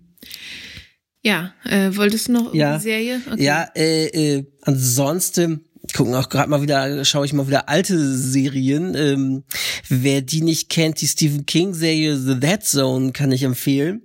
Ja, 1.24 1.54
äh, 1.64 1.96
wolltest 1.96 2.28
du 2.28 2.34
noch 2.34 2.54
ja. 2.54 2.78
die 2.78 2.84
Serie? 2.84 3.22
Okay. 3.32 3.44
Ja, 3.44 3.68
äh, 3.76 4.06
äh, 4.08 4.46
ansonsten 4.62 5.66
gucken 5.94 6.16
auch 6.16 6.30
gerade 6.30 6.50
mal 6.50 6.62
wieder, 6.62 7.06
schaue 7.06 7.26
ich 7.26 7.34
mal 7.34 7.48
wieder 7.48 7.70
alte 7.70 7.98
Serien. 7.98 8.96
Ähm, 8.96 9.44
wer 9.90 10.22
die 10.22 10.42
nicht 10.42 10.70
kennt, 10.70 11.00
die 11.02 11.08
Stephen 11.08 11.46
King 11.46 11.74
Serie 11.74 12.18
The 12.18 12.40
Dead 12.40 12.64
Zone 12.64 13.12
kann 13.12 13.32
ich 13.32 13.44
empfehlen. 13.44 14.04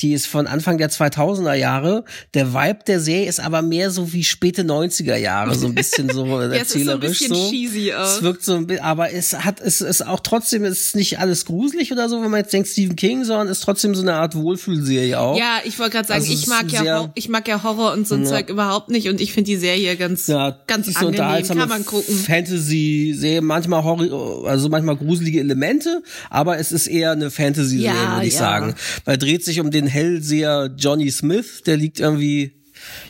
Die 0.00 0.12
ist 0.12 0.26
von 0.26 0.46
Anfang 0.46 0.78
der 0.78 0.90
2000er 0.90 1.54
Jahre. 1.54 2.04
Der 2.34 2.52
Vibe 2.52 2.80
der 2.86 3.00
Serie 3.00 3.28
ist 3.28 3.40
aber 3.40 3.62
mehr 3.62 3.90
so 3.90 4.12
wie 4.12 4.24
späte 4.24 4.62
90er 4.62 5.16
Jahre, 5.16 5.54
so 5.54 5.66
ein 5.66 5.74
bisschen 5.74 6.10
so 6.10 6.26
ja, 6.40 6.52
erzählerisch 6.52 7.20
es 7.20 7.20
ist 7.22 7.28
so. 7.28 7.34
Ein 7.34 7.50
bisschen 7.50 7.92
so. 7.96 8.02
Es 8.02 8.22
wirkt 8.22 8.44
so 8.44 8.54
ein 8.54 8.66
bisschen, 8.66 8.84
aber 8.84 9.12
es 9.12 9.32
hat, 9.32 9.60
es 9.60 9.80
ist 9.80 10.06
auch 10.06 10.20
trotzdem, 10.20 10.64
es 10.64 10.80
ist 10.80 10.96
nicht 10.96 11.18
alles 11.18 11.44
gruselig 11.44 11.92
oder 11.92 12.08
so, 12.08 12.22
wenn 12.22 12.30
man 12.30 12.40
jetzt 12.40 12.52
denkt 12.52 12.68
Stephen 12.68 12.96
King, 12.96 13.24
sondern 13.24 13.48
ist 13.48 13.60
trotzdem 13.60 13.94
so 13.94 14.02
eine 14.02 14.14
Art 14.14 14.34
Wohlfühlserie 14.34 15.18
auch. 15.18 15.38
Ja, 15.38 15.60
ich 15.64 15.78
wollte 15.78 15.92
gerade 15.92 16.08
sagen, 16.08 16.20
also 16.20 16.32
ich 16.32 16.46
mag 16.46 16.70
ja, 16.70 17.10
ich 17.14 17.28
mag 17.28 17.48
ja 17.48 17.62
Horror 17.62 17.92
und 17.92 18.06
so 18.06 18.14
ein 18.14 18.24
ja. 18.24 18.30
Zeug 18.30 18.50
überhaupt 18.50 18.90
nicht 18.90 19.08
und 19.08 19.20
ich 19.20 19.32
finde 19.32 19.50
die 19.50 19.56
Serie 19.56 19.96
ganz, 19.96 20.26
ja, 20.26 20.58
ganz 20.66 20.94
angenehm, 20.96 21.25
kann 21.42 21.68
man 21.68 21.84
gucken. 21.84 22.14
Fantasy-Serie, 22.14 23.42
manchmal 23.42 23.84
Horror, 23.84 24.48
also 24.48 24.68
manchmal 24.68 24.96
gruselige 24.96 25.40
Elemente, 25.40 26.02
aber 26.30 26.58
es 26.58 26.72
ist 26.72 26.86
eher 26.86 27.12
eine 27.12 27.30
Fantasy-Serie, 27.30 27.94
ja, 27.94 28.14
würde 28.14 28.26
ich 28.26 28.34
ja. 28.34 28.40
sagen. 28.40 28.74
Weil 29.04 29.18
dreht 29.18 29.44
sich 29.44 29.60
um 29.60 29.70
den 29.70 29.86
Hellseher 29.86 30.70
Johnny 30.76 31.10
Smith, 31.10 31.62
der 31.66 31.76
liegt 31.76 32.00
irgendwie 32.00 32.52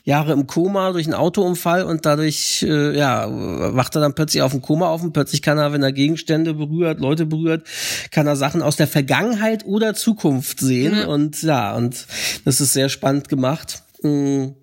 Jahre 0.04 0.32
im 0.32 0.46
Koma 0.46 0.92
durch 0.92 1.06
einen 1.06 1.14
Autounfall 1.14 1.84
und 1.84 2.06
dadurch 2.06 2.64
äh, 2.66 2.96
ja 2.96 3.26
wacht 3.28 3.94
er 3.96 4.00
dann 4.00 4.14
plötzlich 4.14 4.42
auf 4.42 4.52
dem 4.52 4.62
Koma 4.62 4.88
auf 4.88 5.02
und 5.02 5.12
plötzlich 5.12 5.42
kann 5.42 5.58
er, 5.58 5.72
wenn 5.72 5.82
er 5.82 5.92
Gegenstände 5.92 6.54
berührt, 6.54 7.00
Leute 7.00 7.26
berührt, 7.26 7.66
kann 8.10 8.26
er 8.26 8.36
Sachen 8.36 8.62
aus 8.62 8.76
der 8.76 8.86
Vergangenheit 8.86 9.66
oder 9.66 9.94
Zukunft 9.94 10.60
sehen 10.60 11.02
mhm. 11.02 11.08
und 11.08 11.42
ja 11.42 11.74
und 11.74 12.06
das 12.44 12.60
ist 12.60 12.72
sehr 12.72 12.88
spannend 12.88 13.28
gemacht 13.28 13.82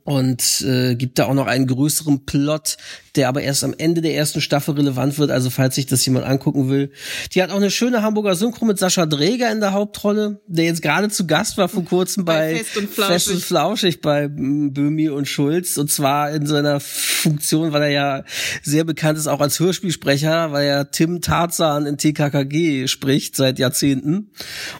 und 0.03 0.61
äh, 0.61 0.95
gibt 0.95 1.19
da 1.19 1.25
auch 1.25 1.33
noch 1.33 1.47
einen 1.47 1.67
größeren 1.67 2.25
Plot, 2.25 2.77
der 3.15 3.29
aber 3.29 3.41
erst 3.41 3.63
am 3.63 3.75
Ende 3.77 4.01
der 4.01 4.15
ersten 4.15 4.41
Staffel 4.41 4.73
relevant 4.75 5.17
wird, 5.19 5.29
also 5.29 5.49
falls 5.49 5.75
sich 5.75 5.85
das 5.85 6.05
jemand 6.05 6.25
angucken 6.25 6.69
will. 6.69 6.91
Die 7.33 7.43
hat 7.43 7.51
auch 7.51 7.57
eine 7.57 7.69
schöne 7.69 8.01
Hamburger 8.01 8.35
Synchro 8.35 8.65
mit 8.65 8.79
Sascha 8.79 9.05
Dräger 9.05 9.51
in 9.51 9.59
der 9.59 9.73
Hauptrolle, 9.73 10.41
der 10.47 10.65
jetzt 10.65 10.81
gerade 10.81 11.09
zu 11.09 11.27
Gast 11.27 11.57
war 11.57 11.69
vor 11.69 11.85
kurzem 11.85 12.25
bei, 12.25 12.53
bei 12.53 12.57
Fest, 12.63 12.77
und 12.77 12.89
Fest 12.89 13.31
und 13.31 13.41
Flauschig. 13.41 14.01
Bei 14.01 14.27
Böhmi 14.27 15.09
und 15.09 15.27
Schulz. 15.27 15.77
Und 15.77 15.91
zwar 15.91 16.31
in 16.31 16.47
seiner 16.47 16.79
Funktion, 16.79 17.71
weil 17.71 17.83
er 17.83 17.89
ja 17.89 18.23
sehr 18.63 18.83
bekannt 18.83 19.17
ist, 19.17 19.27
auch 19.27 19.41
als 19.41 19.59
Hörspielsprecher, 19.59 20.51
weil 20.51 20.65
er 20.65 20.91
Tim 20.91 21.21
Tarzan 21.21 21.85
in 21.85 21.97
TKKG 21.97 22.87
spricht 22.87 23.35
seit 23.35 23.59
Jahrzehnten. 23.59 24.31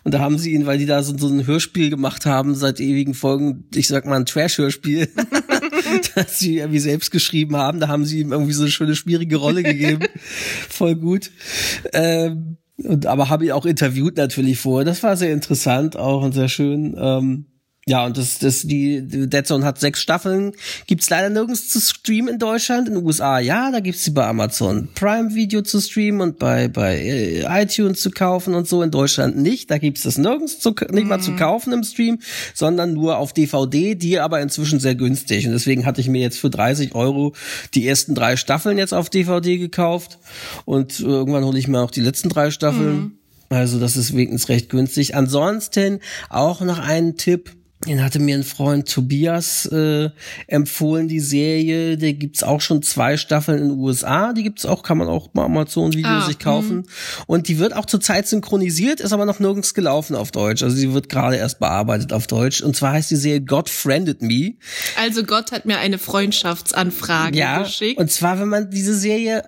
Und 0.04 0.14
da 0.14 0.20
haben 0.20 0.38
sie 0.38 0.54
ihn, 0.54 0.66
weil 0.66 0.80
die 0.80 0.86
da 0.86 1.04
so, 1.04 1.18
so 1.18 1.28
ein 1.28 1.46
Hörspiel 1.46 1.90
gemacht 1.90 2.26
haben 2.26 2.56
seit 2.56 2.80
ewigen 2.80 3.14
Folgen, 3.14 3.66
ich 3.74 3.88
sag 3.88 4.06
mal 4.06 4.16
ein 4.16 4.26
Trash-Hörspiel, 4.54 5.08
das 6.16 6.40
sie 6.40 6.58
irgendwie 6.58 6.80
selbst 6.80 7.12
geschrieben 7.12 7.56
haben, 7.56 7.80
da 7.80 7.88
haben 7.88 8.06
sie 8.06 8.22
ihm 8.22 8.32
irgendwie 8.32 8.54
so 8.54 8.64
eine 8.64 8.72
schöne, 8.72 8.96
schwierige 8.96 9.38
Rolle 9.38 9.64
gegeben. 9.64 10.08
Voll 10.70 10.96
gut. 10.96 11.32
Ähm, 11.94 12.58
und, 12.78 13.06
aber 13.06 13.30
habe 13.30 13.46
ihn 13.46 13.52
auch 13.52 13.66
interviewt 13.66 14.18
natürlich 14.18 14.60
vorher. 14.60 14.86
Das 14.86 15.04
war 15.04 15.16
sehr 15.16 15.32
interessant 15.32 15.96
auch 15.96 16.24
und 16.24 16.34
sehr 16.34 16.50
schön. 16.50 16.96
Ähm, 16.98 17.46
ja, 17.86 18.06
und 18.06 18.18
das, 18.18 18.40
das, 18.40 18.62
die, 18.62 19.02
Dead 19.06 19.46
Zone 19.46 19.66
hat 19.66 19.78
sechs 19.78 20.02
Staffeln. 20.02 20.54
Gibt's 20.88 21.10
leider 21.10 21.30
nirgends 21.30 21.68
zu 21.68 21.82
streamen 21.82 22.36
in 22.36 22.40
Deutschland. 22.40 22.88
In 22.88 22.96
den 22.96 23.04
USA, 23.04 23.40
ja, 23.40 23.72
da 23.72 23.82
gibt's 23.82 24.06
sie 24.06 24.12
bei 24.12 24.26
Amazon 24.26 24.88
Prime 24.96 25.36
Video 25.36 25.62
zu 25.64 25.82
streamen 25.82 26.22
und 26.22 26.40
bei, 26.40 26.70
bei 26.70 26.98
äh, 26.98 27.64
iTunes 27.64 28.02
zu 28.02 28.12
kaufen 28.12 28.56
und 28.56 28.70
so. 28.70 28.84
In 28.84 28.92
Deutschland 28.92 29.36
nicht. 29.36 29.70
Da 29.70 29.80
gibt's 29.80 30.04
das 30.04 30.18
nirgends 30.18 30.60
zu, 30.60 30.74
nicht 30.92 31.08
mal 31.08 31.20
zu 31.20 31.32
mhm. 31.32 31.36
kaufen 31.36 31.74
im 31.74 31.84
Stream, 31.84 32.20
sondern 32.54 32.94
nur 32.94 33.18
auf 33.18 33.34
DVD, 33.34 33.96
die 33.96 34.18
aber 34.18 34.40
inzwischen 34.40 34.80
sehr 34.80 34.96
günstig. 34.96 35.46
Und 35.46 35.52
deswegen 35.52 35.86
hatte 35.86 36.00
ich 36.00 36.08
mir 36.08 36.22
jetzt 36.22 36.40
für 36.40 36.50
30 36.50 36.96
Euro 36.96 37.34
die 37.74 37.86
ersten 37.86 38.16
drei 38.16 38.38
Staffeln 38.38 38.78
jetzt 38.78 38.94
auf 38.94 39.10
DVD 39.10 39.58
gekauft. 39.58 40.20
Und 40.64 41.02
irgendwann 41.02 41.44
hole 41.44 41.60
ich 41.60 41.68
mir 41.68 41.82
auch 41.82 41.92
die 41.92 42.02
letzten 42.02 42.30
drei 42.30 42.50
Staffeln. 42.50 42.96
Mhm. 42.96 43.12
Also 43.50 43.78
das 43.78 43.98
ist 43.98 44.14
wenigstens 44.16 44.48
recht 44.48 44.70
günstig. 44.70 45.16
Ansonsten 45.16 46.00
auch 46.30 46.62
noch 46.62 46.80
einen 46.80 47.18
Tipp 47.18 47.52
den 47.86 48.04
hatte 48.04 48.20
mir 48.20 48.36
ein 48.36 48.44
Freund 48.44 48.90
Tobias 48.90 49.66
äh, 49.66 50.10
empfohlen, 50.48 51.08
die 51.08 51.20
Serie. 51.20 51.98
Der 51.98 52.14
gibt's 52.14 52.44
auch 52.44 52.62
schon 52.62 52.82
zwei 52.82 53.18
Staffeln 53.18 53.62
in 53.62 53.70
den 53.70 53.78
USA. 53.80 54.34
Die 54.34 54.44
gibt's 54.44 54.66
auch, 54.66 54.84
kann 54.84 54.98
man 54.98 55.08
auch 55.08 55.28
bei 55.30 55.44
Amazon-Video 55.44 56.10
ah, 56.10 56.26
sich 56.26 56.40
kaufen. 56.40 56.78
Mh. 56.78 57.24
Und 57.28 57.48
die 57.48 57.60
wird 57.60 57.76
auch 57.76 57.86
zurzeit 57.86 58.28
synchronisiert, 58.28 59.00
ist 59.00 59.14
aber 59.14 59.26
noch 59.26 59.40
nirgends 59.40 59.74
gelaufen 59.74 60.16
auf 60.16 60.32
Deutsch. 60.32 60.64
Also 60.64 60.76
sie 60.76 60.94
wird 60.94 61.10
gerade 61.10 61.36
erst 61.38 61.60
bearbeitet 61.60 62.14
auf 62.14 62.28
Deutsch. 62.28 62.62
Und 62.62 62.76
zwar 62.76 62.94
heißt 62.94 63.12
die 63.12 63.16
Serie 63.16 63.42
God 63.42 63.70
Friended 63.70 64.22
Me. 64.22 64.54
Also 65.00 65.24
Gott 65.24 65.52
hat 65.52 65.66
mir 65.66 65.78
eine 65.78 65.98
Freundschaftsanfrage 65.98 67.38
ja, 67.38 67.64
geschickt. 67.64 68.00
Und 68.00 68.12
zwar, 68.12 68.40
wenn 68.40 68.50
man 68.50 68.70
diese 68.70 68.96
Serie 68.96 69.44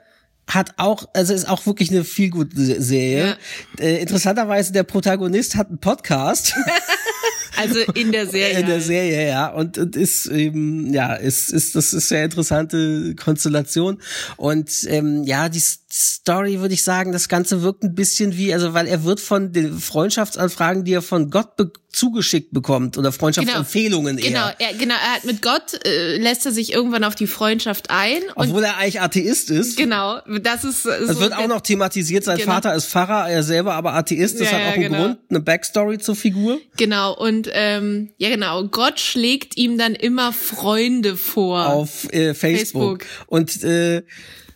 hat 0.47 0.73
auch, 0.77 1.07
also 1.13 1.33
ist 1.33 1.49
auch 1.49 1.65
wirklich 1.65 1.89
eine 1.89 2.03
viel 2.03 2.29
gute 2.29 2.81
Serie. 2.81 3.38
Ja. 3.79 3.83
Äh, 3.83 4.01
interessanterweise, 4.01 4.73
der 4.73 4.83
Protagonist 4.83 5.55
hat 5.55 5.69
einen 5.69 5.79
Podcast. 5.79 6.53
Also 7.57 7.79
in 7.93 8.11
der 8.11 8.27
Serie. 8.27 8.59
In 8.59 8.65
der 8.65 8.81
Serie, 8.81 9.27
ja. 9.27 9.47
Und, 9.47 9.77
und 9.77 9.95
ist 9.95 10.27
eben, 10.27 10.93
ja, 10.93 11.13
ist, 11.13 11.51
ist, 11.51 11.75
das 11.75 11.93
ist 11.93 12.09
sehr 12.09 12.25
interessante 12.25 13.15
Konstellation. 13.15 13.99
Und 14.37 14.71
ähm, 14.87 15.23
ja, 15.23 15.49
die 15.49 15.61
Story 15.91 16.59
würde 16.59 16.73
ich 16.73 16.83
sagen, 16.83 17.11
das 17.11 17.29
Ganze 17.29 17.61
wirkt 17.61 17.83
ein 17.83 17.95
bisschen 17.95 18.35
wie, 18.37 18.53
also 18.53 18.73
weil 18.73 18.87
er 18.87 19.03
wird 19.03 19.19
von 19.19 19.53
den 19.53 19.79
Freundschaftsanfragen, 19.79 20.83
die 20.83 20.93
er 20.93 21.01
von 21.01 21.29
Gott 21.29 21.55
be 21.55 21.71
zugeschickt 21.95 22.51
bekommt 22.51 22.97
oder 22.97 23.11
Freundschaftsempfehlungen 23.11 24.17
genau, 24.17 24.47
eher. 24.47 24.53
Genau, 24.57 24.69
er, 24.69 24.77
genau, 24.77 24.95
er 24.95 25.15
hat 25.15 25.23
mit 25.23 25.41
Gott 25.41 25.85
äh, 25.85 26.17
lässt 26.17 26.45
er 26.45 26.51
sich 26.51 26.73
irgendwann 26.73 27.05
auf 27.05 27.15
die 27.15 27.25
Freundschaft 27.25 27.89
ein. 27.89 28.21
Obwohl 28.35 28.65
er 28.65 28.77
eigentlich 28.77 28.99
Atheist 28.99 29.49
ist. 29.49 29.77
Genau, 29.77 30.19
das 30.41 30.65
ist. 30.65 30.85
Äh, 30.85 30.99
das 31.07 31.15
so 31.15 31.21
wird 31.21 31.33
auch 31.33 31.47
noch 31.47 31.61
thematisiert. 31.61 32.25
Sein 32.25 32.37
genau. 32.37 32.51
Vater 32.51 32.75
ist 32.75 32.87
Pfarrer, 32.87 33.29
er 33.29 33.43
selber 33.43 33.75
aber 33.75 33.93
Atheist. 33.93 34.41
Das 34.41 34.51
ja, 34.51 34.57
hat 34.57 34.61
auch 34.67 34.73
einen 34.73 34.83
genau. 34.83 34.97
Grund, 34.97 35.19
eine 35.29 35.39
Backstory 35.39 35.97
zur 35.99 36.17
Figur. 36.17 36.59
Genau 36.75 37.15
und 37.15 37.44
ähm, 37.53 38.13
ja 38.17 38.29
genau, 38.29 38.65
Gott 38.65 38.99
schlägt 38.99 39.58
ihm 39.58 39.77
dann 39.77 39.95
immer 39.95 40.34
Freunde 40.34 41.17
vor 41.17 41.67
auf 41.67 42.12
äh, 42.13 42.34
Facebook. 42.34 43.03
Facebook. 43.03 43.27
und 43.27 43.63
äh, 43.63 44.03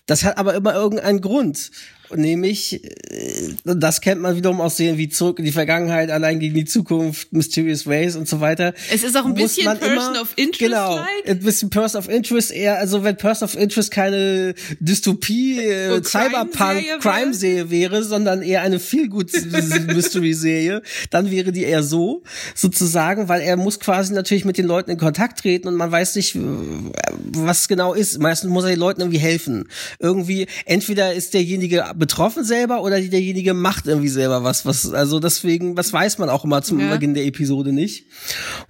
das 0.06 0.24
hat 0.24 0.38
aber 0.38 0.56
immer 0.56 0.74
irgendeinen 0.74 1.22
Grund. 1.22 1.72
Nämlich, 2.16 2.84
äh, 2.84 3.54
das 3.64 4.02
kennt 4.02 4.22
man 4.22 4.36
wiederum 4.36 4.62
aus 4.62 4.78
Serien 4.78 4.98
wie 4.98 5.10
Zurück 5.10 5.40
in 5.40 5.46
die 5.46 5.52
Vergangenheit, 5.52 6.10
Allein 6.10 6.40
gegen 6.40 6.56
die 6.56 6.66
Zukunft, 6.66 7.32
Mysterious 7.34 7.86
Ways 7.86 8.16
und 8.16 8.28
so 8.28 8.40
weiter. 8.40 8.74
Es 8.92 9.04
ist 9.04 9.16
auch 9.16 9.26
ein 9.26 9.34
bisschen 9.34 9.66
Person 9.78 10.14
immer, 10.14 10.22
of 10.22 10.34
Interest. 10.36 10.60
Genau, 10.60 10.96
like. 10.96 11.08
ein 11.28 11.40
bisschen 11.40 11.70
Person 11.70 12.00
of 12.00 12.10
Interest 12.10 12.52
eher, 12.52 12.80
also 12.80 13.04
wenn 13.04 13.18
Person 13.18 13.48
of 13.48 13.56
Interest 13.56 13.92
keine 13.92 14.56
Dystopie, 14.80 15.60
äh, 15.60 16.02
Cyberpunk, 16.04 17.00
Crime-Serie 17.02 17.70
wäre, 17.70 18.04
sondern 18.04 18.42
eher 18.42 18.62
eine 18.62 18.80
viel 18.80 19.10
gut 19.10 19.32
Mystery-Serie, 19.88 20.82
dann 21.10 21.32
wäre 21.32 21.52
die 21.52 21.64
eher 21.64 21.84
so, 21.84 22.24
sozusagen, 22.56 23.30
weil 23.30 23.42
er 23.42 23.58
muss 23.58 23.80
quasi 23.80 24.14
natürlich 24.14 24.46
mit 24.46 24.58
den 24.58 24.66
Leuten 24.66 24.92
in 24.92 24.98
Kontakt 24.98 25.40
treten 25.40 25.68
und 25.68 25.76
man 25.76 25.92
weiß 25.92 26.16
nicht, 26.16 26.36
was 26.36 27.68
genau 27.68 27.94
ist. 27.94 28.20
Meistens 28.20 28.50
muss 28.50 28.64
er 28.64 28.72
den 28.72 28.80
Leuten 28.80 29.02
irgendwie 29.02 29.20
helfen. 29.20 29.68
Irgendwie, 30.00 30.48
entweder 30.66 31.14
ist 31.14 31.34
derjenige 31.34 31.86
betroffen 32.00 32.44
selber 32.44 32.82
oder 32.82 33.00
derjenige 33.00 33.54
macht 33.54 33.86
irgendwie 33.86 34.08
selber 34.08 34.44
was, 34.44 34.66
was, 34.66 34.92
also 34.92 35.20
deswegen, 35.20 35.78
was 35.78 35.94
weiß 35.94 36.18
man 36.18 36.30
auch 36.30 36.46
immer 36.46 36.62
zum 36.62 36.80
ja. 36.80 36.92
Beginn 36.92 37.14
der 37.14 37.26
Episode 37.26 37.74
nicht. 37.74 38.06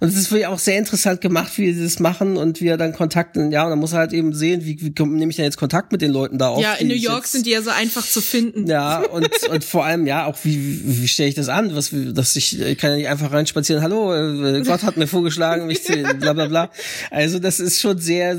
Und 0.00 0.08
es 0.08 0.16
ist 0.16 0.30
wirklich 0.30 0.48
auch 0.48 0.58
sehr 0.58 0.76
interessant 0.76 1.20
gemacht, 1.20 1.56
wie 1.56 1.72
sie 1.72 1.84
das 1.84 2.00
machen 2.00 2.36
und 2.36 2.60
wie 2.60 2.66
er 2.66 2.76
dann 2.76 2.92
Kontakt, 2.92 3.36
ja, 3.36 3.64
und 3.64 3.70
dann 3.70 3.78
muss 3.78 3.92
er 3.92 4.00
halt 4.00 4.12
eben 4.12 4.34
sehen, 4.34 4.64
wie, 4.64 4.80
wie 4.82 5.02
nehme 5.04 5.30
ich 5.30 5.36
denn 5.36 5.44
jetzt 5.44 5.56
Kontakt 5.56 5.92
mit 5.92 6.02
den 6.02 6.10
Leuten 6.10 6.38
da 6.38 6.48
auf. 6.48 6.60
Ja, 6.60 6.74
in 6.74 6.88
New 6.88 6.94
York 6.94 7.22
jetzt, 7.22 7.32
sind 7.32 7.46
die 7.46 7.50
ja 7.50 7.62
so 7.62 7.70
einfach 7.70 8.04
zu 8.04 8.20
finden. 8.20 8.66
Ja, 8.66 8.98
und, 8.98 9.28
und 9.48 9.64
vor 9.64 9.84
allem, 9.84 10.06
ja, 10.06 10.26
auch 10.26 10.36
wie, 10.42 10.84
wie, 10.84 11.02
wie 11.02 11.08
stelle 11.08 11.28
ich 11.28 11.36
das 11.36 11.48
an, 11.48 11.74
was, 11.74 11.90
dass 11.92 12.34
ich, 12.36 12.60
ich 12.60 12.78
kann 12.78 12.90
ja 12.90 12.96
nicht 12.96 13.08
einfach 13.08 13.32
reinspazieren, 13.32 13.82
hallo, 13.82 14.12
äh, 14.12 14.62
Gott 14.62 14.82
hat 14.82 14.96
mir 14.96 15.06
vorgeschlagen, 15.06 15.66
mich 15.66 15.84
zu, 15.84 15.92
bla, 16.18 16.32
bla, 16.32 16.46
bla. 16.46 16.70
Also 17.10 17.38
das 17.38 17.60
ist 17.60 17.80
schon 17.80 17.98
sehr 17.98 18.36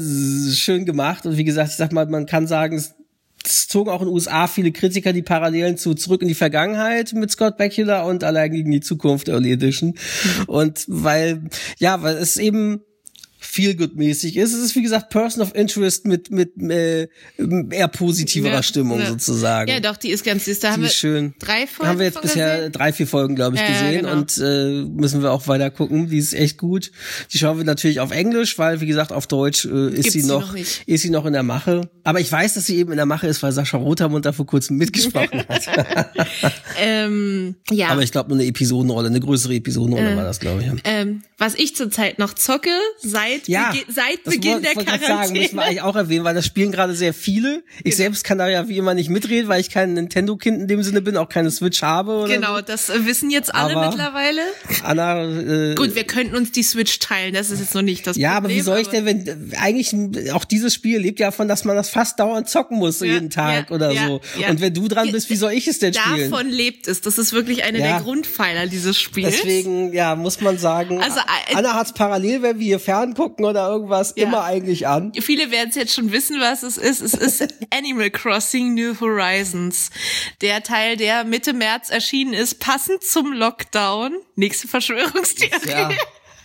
schön 0.54 0.86
gemacht 0.86 1.26
und 1.26 1.38
wie 1.38 1.46
gesagt, 1.46 1.72
ich 1.72 1.78
sag 1.78 1.94
mal, 1.94 2.06
man 2.08 2.26
kann 2.26 2.46
sagen, 2.46 2.76
es 2.76 2.94
zogen 3.44 3.90
auch 3.90 4.02
in 4.02 4.08
den 4.08 4.14
USA 4.14 4.48
viele 4.48 4.72
Kritiker 4.72 5.14
die 5.14 5.22
Parallelen 5.22 5.78
zu 5.78 5.94
Zurück 5.94 6.22
in 6.22 6.28
die 6.28 6.34
Vergangenheit 6.34 7.14
mit 7.14 7.32
Scott 7.32 7.58
Bakula 7.58 8.04
und 8.04 8.24
Allein 8.24 8.52
gegen 8.52 8.72
die 8.72 8.82
Zukunft 8.82 9.30
Early 9.30 9.52
Edition. 9.52 9.96
Und 10.48 10.86
weil, 10.88 11.44
ja, 11.80 12.02
weil 12.02 12.16
es 12.18 12.38
eben 12.38 12.82
Feelgood-mäßig 13.52 14.38
ist. 14.38 14.54
Es 14.54 14.60
ist, 14.60 14.76
wie 14.76 14.82
gesagt, 14.82 15.10
Person 15.10 15.44
of 15.44 15.54
Interest 15.56 16.06
mit, 16.06 16.32
mit 16.32 16.54
äh, 16.62 17.08
eher 17.70 17.88
positiverer 17.90 18.54
Ja, 18.56 18.64
Stimmung 18.64 19.00
ja. 19.00 19.08
sozusagen. 19.10 19.70
Ja, 19.70 19.80
doch, 19.80 19.98
die 19.98 20.10
ist 20.10 20.24
ganz 20.24 20.46
süß. 20.46 20.60
Da 20.60 20.70
Die 20.70 20.74
haben 20.74 20.82
wir 20.84 20.88
ist 20.90 20.96
schön. 20.96 21.34
drei 21.40 21.68
Folgen 21.68 21.90
Haben 21.90 22.00
wir 22.00 22.06
jetzt 22.06 22.22
bisher 22.22 22.56
gesehen? 22.58 22.72
drei, 22.72 22.94
vier 22.94 23.08
Folgen, 23.08 23.36
glaube 23.36 23.56
ich, 23.58 23.62
Ja, 23.62 23.68
gesehen 23.68 24.02
genau. 24.06 24.14
und 24.14 24.38
äh, 24.38 24.84
müssen 24.90 25.22
wir 25.22 25.32
auch 25.32 25.48
weiter 25.48 25.70
gucken. 25.70 26.10
Die 26.10 26.18
ist 26.18 26.34
echt 26.34 26.58
gut. 26.58 26.92
Die 27.34 27.38
schauen 27.38 27.58
wir 27.58 27.66
natürlich 27.66 28.00
auf 28.00 28.12
Englisch, 28.12 28.58
weil, 28.58 28.80
wie 28.82 28.88
gesagt, 28.88 29.12
auf 29.12 29.28
Deutsch 29.28 29.66
äh, 29.66 29.88
ist 29.90 29.96
Gibt's 29.96 30.14
sie 30.14 30.24
noch, 30.24 30.54
noch 30.54 30.56
ist 30.86 31.02
sie 31.02 31.10
noch 31.10 31.26
in 31.26 31.34
der 31.34 31.44
Mache. 31.44 31.90
Aber 32.04 32.20
ich 32.20 32.32
weiß, 32.32 32.54
dass 32.54 32.66
sie 32.66 32.78
eben 32.78 32.92
in 32.92 32.98
der 32.98 33.06
Mache 33.06 33.28
ist, 33.28 33.44
weil 33.44 33.52
Sascha 33.52 33.78
Rotermund 33.78 34.26
da 34.26 34.32
vor 34.32 34.46
kurzem 34.46 34.78
mitgesprochen 34.78 35.44
hat. 35.50 35.68
Ähm, 36.80 37.56
ja. 37.70 37.90
Aber 37.90 38.02
ich 38.02 38.12
glaube, 38.12 38.30
nur 38.30 38.40
eine 38.40 38.48
Episodenrolle, 38.48 39.08
eine 39.10 39.20
größere 39.20 39.54
Episodenrolle 39.56 40.16
war 40.16 40.24
das, 40.24 40.40
glaube 40.40 40.64
ich. 40.64 40.82
ähm, 40.86 41.22
was 41.38 41.56
ich 41.56 41.76
zurzeit 41.76 42.18
noch 42.18 42.34
zocke, 42.34 42.70
seit, 43.02 43.41
Ja, 43.48 43.72
Begi 43.72 43.86
seit 43.90 44.24
Beginn 44.24 44.62
der 44.62 44.74
grad 44.76 44.86
sagen, 44.86 44.98
müssen 45.00 45.04
wir 45.04 45.08
Quarantäne. 45.48 45.62
eigentlich 45.64 45.82
auch 45.82 45.96
erwähnen, 45.96 46.24
weil 46.24 46.36
das 46.36 46.46
spielen 46.46 46.72
gerade 46.72 46.96
sehr 46.96 47.14
viele. 47.14 47.64
Ich 47.84 47.96
selbst 47.96 48.24
kann 48.24 48.38
da 48.38 48.48
ja 48.48 48.68
wie 48.68 48.78
immer 48.78 48.94
nicht 48.94 49.10
mitreden, 49.10 49.48
weil 49.48 49.62
ich 49.62 49.70
kein 49.70 49.94
Nintendo-Kind 49.94 50.62
in 50.62 50.68
dem 50.68 50.84
Sinne 50.84 51.02
bin, 51.02 51.18
auch 51.18 51.30
keine 51.30 51.52
Switch 51.52 51.82
habe. 51.82 52.26
Genau, 52.28 52.62
das 52.62 52.90
äh, 52.90 53.06
wissen 53.06 53.30
jetzt 53.30 53.54
alle 53.54 53.76
Aber- 53.76 53.88
mittlerweile. 53.90 54.42
So. 54.70 54.84
Anna, 54.86 55.24
äh, 55.24 55.76
Gut, 55.76 55.96
wir 55.96 56.04
könnten 56.04 56.36
uns 56.36 56.52
die 56.52 56.64
Switch 56.64 57.00
teilen, 57.00 57.34
das 57.34 57.50
ist 57.50 57.60
jetzt 57.60 57.74
noch 57.76 57.82
nicht 57.82 58.06
das 58.08 58.18
Ja, 58.18 58.32
aber 58.32 58.42
Problem. 58.42 58.58
wie 58.58 58.62
soll 58.62 58.80
ich 58.80 58.88
denn, 58.88 59.06
wenn 59.06 59.52
eigentlich 59.60 60.32
auch 60.34 60.46
dieses 60.46 60.74
Spiel 60.74 61.00
lebt 61.00 61.20
ja 61.20 61.28
davon, 61.28 61.48
dass 61.48 61.64
man 61.66 61.76
das 61.76 61.90
fast 61.90 62.20
dauernd 62.20 62.50
zocken 62.50 62.78
muss 62.78 63.00
Ja, 63.00 63.08
jeden 63.08 63.30
Tag 63.30 63.70
ja, 63.70 63.76
oder 63.76 63.92
ja, 63.92 64.08
so. 64.08 64.22
ja. 64.40 64.50
Und 64.50 64.60
wenn 64.62 64.74
du 64.74 64.88
dran 64.88 65.12
bist, 65.12 65.30
wie 65.30 65.36
soll 65.36 65.52
ich 65.54 65.68
es 65.68 65.80
denn 65.80 65.94
spielen? 65.94 66.30
Davon 66.32 66.50
lebt 66.50 66.88
es. 66.88 67.02
Das 67.02 67.18
ist 67.18 67.34
wirklich 67.34 67.64
einer 67.64 67.80
Ja. 67.80 67.88
der 67.94 68.02
Grundpfeiler 68.02 68.68
dieses 68.68 69.00
Spiels. 69.00 69.38
Deswegen, 69.38 69.94
ja, 69.94 70.16
muss 70.16 70.42
man 70.42 70.58
sagen, 70.58 71.02
Also, 71.02 71.20
äh, 71.20 71.56
Anna 71.56 71.74
hat's 71.74 71.94
parallel, 71.94 72.42
wenn 72.42 72.60
wir 72.60 72.66
hier 72.66 72.80
ferngucken 73.32 73.46
oder 73.46 73.68
irgendwas, 73.70 74.14
Ja. 74.16 74.26
immer 74.28 74.44
eigentlich 74.44 74.88
an. 74.88 75.12
Viele 75.20 75.52
werden 75.52 75.70
es 75.70 75.76
jetzt 75.76 75.94
schon 75.94 76.12
wissen, 76.12 76.40
was 76.40 76.64
es 76.64 76.78
ist. 76.78 77.02
Es 77.02 77.14
ist 77.14 77.54
Animal 77.74 78.10
Crossing 78.10 78.74
New 78.74 79.00
Horizons. 79.00 79.90
Der 80.42 80.64
Teil, 80.64 80.98
der 80.98 81.24
Mitte 81.24 81.54
März 81.54 81.90
erschienen 81.90 82.34
ist, 82.34 82.60
passend 82.60 83.04
zum 83.04 83.34
Lockdown. 83.34 84.16
Nächste 84.36 84.68
Verschwörungstheorie. 84.68 85.70
Ja. 85.70 85.90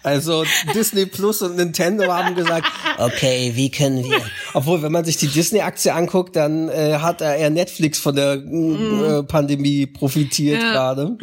Also 0.02 0.44
Disney 0.72 1.06
Plus 1.06 1.42
und 1.42 1.56
Nintendo 1.56 2.06
haben 2.12 2.36
gesagt, 2.36 2.68
okay, 2.98 3.52
wie 3.56 3.72
können 3.72 4.04
wir? 4.04 4.20
Obwohl, 4.54 4.80
wenn 4.82 4.92
man 4.92 5.04
sich 5.04 5.16
die 5.16 5.26
Disney-Aktie 5.26 5.92
anguckt, 5.92 6.36
dann 6.36 6.68
äh, 6.68 6.98
hat 7.00 7.20
er 7.22 7.34
eher 7.36 7.50
Netflix 7.50 7.98
von 7.98 8.14
der 8.14 8.34
äh, 8.34 9.22
Pandemie 9.24 9.86
profitiert. 9.86 10.62
Ja. 10.62 10.70
gerade. 10.70 11.18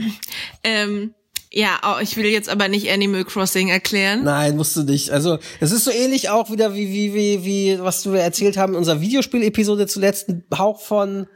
Ähm, 0.65 1.13
ja, 1.55 1.79
oh, 1.83 2.01
ich 2.01 2.17
will 2.17 2.25
jetzt 2.25 2.49
aber 2.49 2.67
nicht 2.67 2.89
Animal 2.89 3.25
Crossing 3.25 3.69
erklären. 3.69 4.23
Nein, 4.23 4.57
musst 4.57 4.75
du 4.75 4.81
nicht. 4.81 5.11
Also, 5.11 5.37
es 5.59 5.71
ist 5.71 5.85
so 5.85 5.91
ähnlich 5.91 6.29
auch 6.29 6.49
wieder 6.49 6.73
wie, 6.73 6.91
wie, 6.91 7.13
wie, 7.13 7.45
wie, 7.45 7.79
was 7.79 8.11
wir 8.11 8.19
erzählt 8.19 8.57
haben 8.57 8.73
in 8.73 8.79
unserer 8.79 9.01
Videospiel-Episode 9.01 9.85
zuletzt, 9.85 10.29
ein 10.29 10.43
Hauch 10.57 10.81
von, 10.81 11.27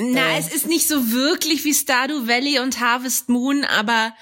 Na, 0.00 0.36
es 0.36 0.52
ist 0.52 0.66
nicht 0.66 0.88
so 0.88 1.12
wirklich 1.12 1.64
wie 1.64 1.74
Stardew 1.74 2.26
Valley 2.26 2.58
und 2.58 2.80
Harvest 2.80 3.28
Moon, 3.28 3.64
aber 3.64 4.12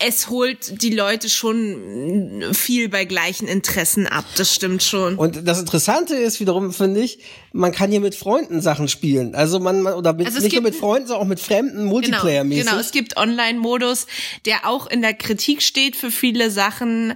es 0.00 0.28
holt 0.28 0.80
die 0.82 0.94
Leute 0.94 1.28
schon 1.28 2.44
viel 2.52 2.88
bei 2.88 3.04
gleichen 3.04 3.48
Interessen 3.48 4.06
ab. 4.06 4.24
Das 4.36 4.54
stimmt 4.54 4.82
schon. 4.84 5.16
und 5.16 5.46
das 5.46 5.58
Interessante 5.58 6.14
ist 6.14 6.38
wiederum, 6.38 6.72
finde 6.72 7.00
ich, 7.00 7.18
man 7.52 7.72
kann 7.72 7.90
hier 7.90 8.00
mit 8.00 8.14
Freunden 8.14 8.60
Sachen 8.60 8.86
spielen. 8.86 9.34
Also 9.34 9.58
man, 9.58 9.84
oder 9.86 10.12
mit, 10.12 10.26
Also 10.26 10.40
nicht 10.40 10.52
nur 10.52 10.62
mit 10.62 10.76
Freunden, 10.76 11.08
sondern 11.08 11.24
auch 11.24 11.28
mit 11.28 11.40
Fremden, 11.40 11.78
Genau, 11.78 11.90
Multiplayer-mäßig. 11.90 12.64
genau, 12.64 12.78
es 12.78 12.92
gibt 12.92 13.16
Online-Modus, 13.16 14.06
der 14.44 14.68
auch 14.68 14.86
in 14.86 15.02
der 15.02 15.14
Kritik 15.14 15.62
steht 15.62 15.96
für 15.96 16.12
viele 16.12 16.52
Sachen, 16.52 17.14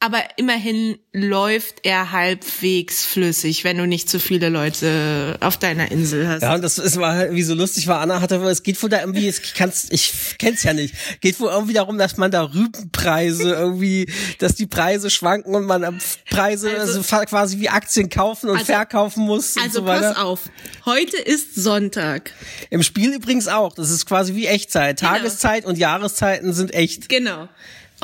aber 0.00 0.22
immerhin 0.36 0.96
läuft 1.12 1.84
er 1.84 2.12
halbwegs 2.12 3.04
flüssig, 3.04 3.64
wenn 3.64 3.78
du 3.78 3.86
nicht 3.86 4.08
zu 4.08 4.20
viele 4.20 4.48
Leute 4.48 5.36
auf 5.40 5.56
deiner 5.56 5.90
Insel 5.90 6.28
hast. 6.28 6.42
Ja, 6.42 6.54
und 6.54 6.62
das 6.62 6.78
ist, 6.78 6.98
war 6.98 7.14
halt 7.14 7.24
irgendwie 7.26 7.42
so 7.42 7.54
lustig, 7.54 7.88
weil 7.88 7.96
Anna 7.96 8.20
hatte, 8.20 8.36
es 8.36 8.62
geht 8.62 8.80
wohl 8.80 8.88
da 8.90 9.00
irgendwie, 9.00 9.26
es 9.26 9.42
kannst, 9.54 9.92
ich 9.92 10.36
kenn's 10.38 10.62
ja 10.62 10.72
nicht, 10.72 10.94
geht 11.20 11.40
wohl 11.40 11.50
irgendwie 11.50 11.72
darum, 11.72 11.98
dass 11.98 12.16
man 12.16 12.30
da 12.30 12.42
Rübenpreise 12.44 13.52
irgendwie, 13.54 14.08
dass 14.38 14.54
die 14.54 14.66
Preise 14.66 15.10
schwanken 15.10 15.56
und 15.56 15.64
man 15.64 16.00
Preise, 16.30 16.70
also, 16.78 16.98
Also- 17.00 17.26
quasi 17.26 17.58
wie 17.58 17.68
Aktien 17.68 18.08
kaufen 18.08 18.50
und 18.50 18.58
Also- 18.58 18.66
verkaufen 18.72 19.24
muss 19.24 19.56
und 19.56 19.62
Also 19.64 19.80
so 19.80 19.86
weiter. 19.86 20.12
pass 20.14 20.16
auf, 20.22 20.40
heute 20.86 21.16
ist 21.16 21.56
Sonntag. 21.56 22.32
Im 22.70 22.84
Spiel 22.84 23.12
übrigens 23.14 23.48
auch, 23.48 23.74
das 23.74 23.90
ist 23.90 24.06
quasi 24.06 24.36
wie 24.36 24.46
Echtzeit. 24.46 25.00
Genau. 25.00 25.12
Tageszeit 25.12 25.64
und 25.64 25.76
Jahreszeiten 25.76 26.52
sind 26.52 26.72
echt. 26.72 27.08
Genau. 27.08 27.48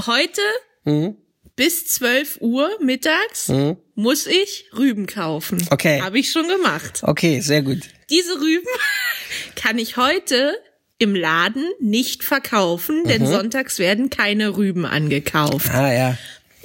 Heute 0.06 0.40
Mhm. 0.84 1.16
Bis 1.56 1.86
12 1.86 2.38
Uhr 2.40 2.68
mittags 2.80 3.50
muss 3.94 4.26
ich 4.26 4.66
Rüben 4.76 5.06
kaufen. 5.06 5.64
Okay. 5.70 6.00
Habe 6.00 6.18
ich 6.18 6.30
schon 6.32 6.48
gemacht. 6.48 7.00
Okay, 7.02 7.40
sehr 7.40 7.62
gut. 7.62 7.80
Diese 8.10 8.32
Rüben 8.40 8.66
kann 9.56 9.78
ich 9.78 9.96
heute 9.96 10.54
im 10.98 11.14
Laden 11.14 11.64
nicht 11.80 12.22
verkaufen, 12.24 13.02
Mhm. 13.02 13.08
denn 13.08 13.26
sonntags 13.26 13.78
werden 13.78 14.10
keine 14.10 14.56
Rüben 14.56 14.84
angekauft. 14.86 15.70
Ah 15.72 15.92
ja. 15.92 16.18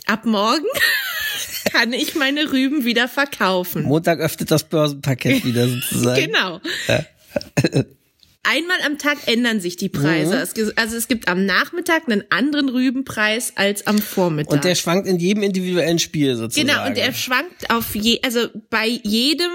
Ab 0.06 0.26
morgen 0.26 0.66
kann 1.72 1.94
ich 1.94 2.16
meine 2.16 2.52
Rüben 2.52 2.84
wieder 2.86 3.08
verkaufen. 3.08 3.84
Montag 3.84 4.20
öffnet 4.20 4.50
das 4.52 4.64
Börsenpaket 4.64 5.46
wieder 5.46 5.68
sozusagen. 5.68 6.22
Genau. 6.26 6.60
Einmal 8.44 8.78
am 8.86 8.98
Tag 8.98 9.18
ändern 9.28 9.60
sich 9.60 9.76
die 9.76 9.90
Preise. 9.90 10.36
Mhm. 10.36 10.42
Es 10.42 10.78
Also 10.78 10.96
es 10.96 11.08
gibt 11.08 11.28
am 11.28 11.46
Nachmittag 11.46 12.08
einen 12.08 12.24
anderen 12.30 12.70
Rübenpreis 12.70 13.54
als 13.56 13.86
am 13.86 13.98
Vormittag. 13.98 14.54
Und 14.54 14.64
der 14.64 14.76
schwankt 14.76 15.08
in 15.08 15.20
jedem 15.20 15.44
individuellen 15.44 16.00
Spiel 16.00 16.36
sozusagen. 16.36 16.68
Genau, 16.68 16.88
und 16.88 16.98
er 16.98 17.14
schwankt 17.14 17.70
auf 17.70 17.96
je, 17.96 18.22
also 18.24 18.48
bei 18.70 18.88
jedem 18.88 19.52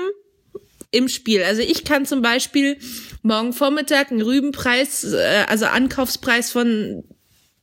im 0.91 1.09
Spiel. 1.09 1.43
Also 1.43 1.63
ich 1.63 1.85
kann 1.85 2.05
zum 2.07 2.23
Beispiel 2.23 2.77
morgen 3.23 3.53
Vormittag 3.53 4.13
einen 4.13 4.23
Rübenpreis, 4.23 5.05
äh, 5.05 5.45
also 5.49 5.65
Ankaufspreis 5.65 6.51
von 6.53 7.05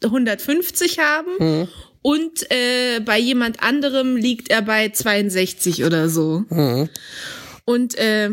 150 0.04 1.00
haben. 1.00 1.68
Und 2.02 2.52
äh, 2.52 3.00
bei 3.00 3.20
jemand 3.20 3.62
anderem 3.62 4.16
liegt 4.16 4.50
er 4.50 4.64
bei 4.64 4.90
62 4.90 5.86
oder 5.86 6.10
so. 6.10 6.44
Und 7.66 7.96
äh, 7.96 8.32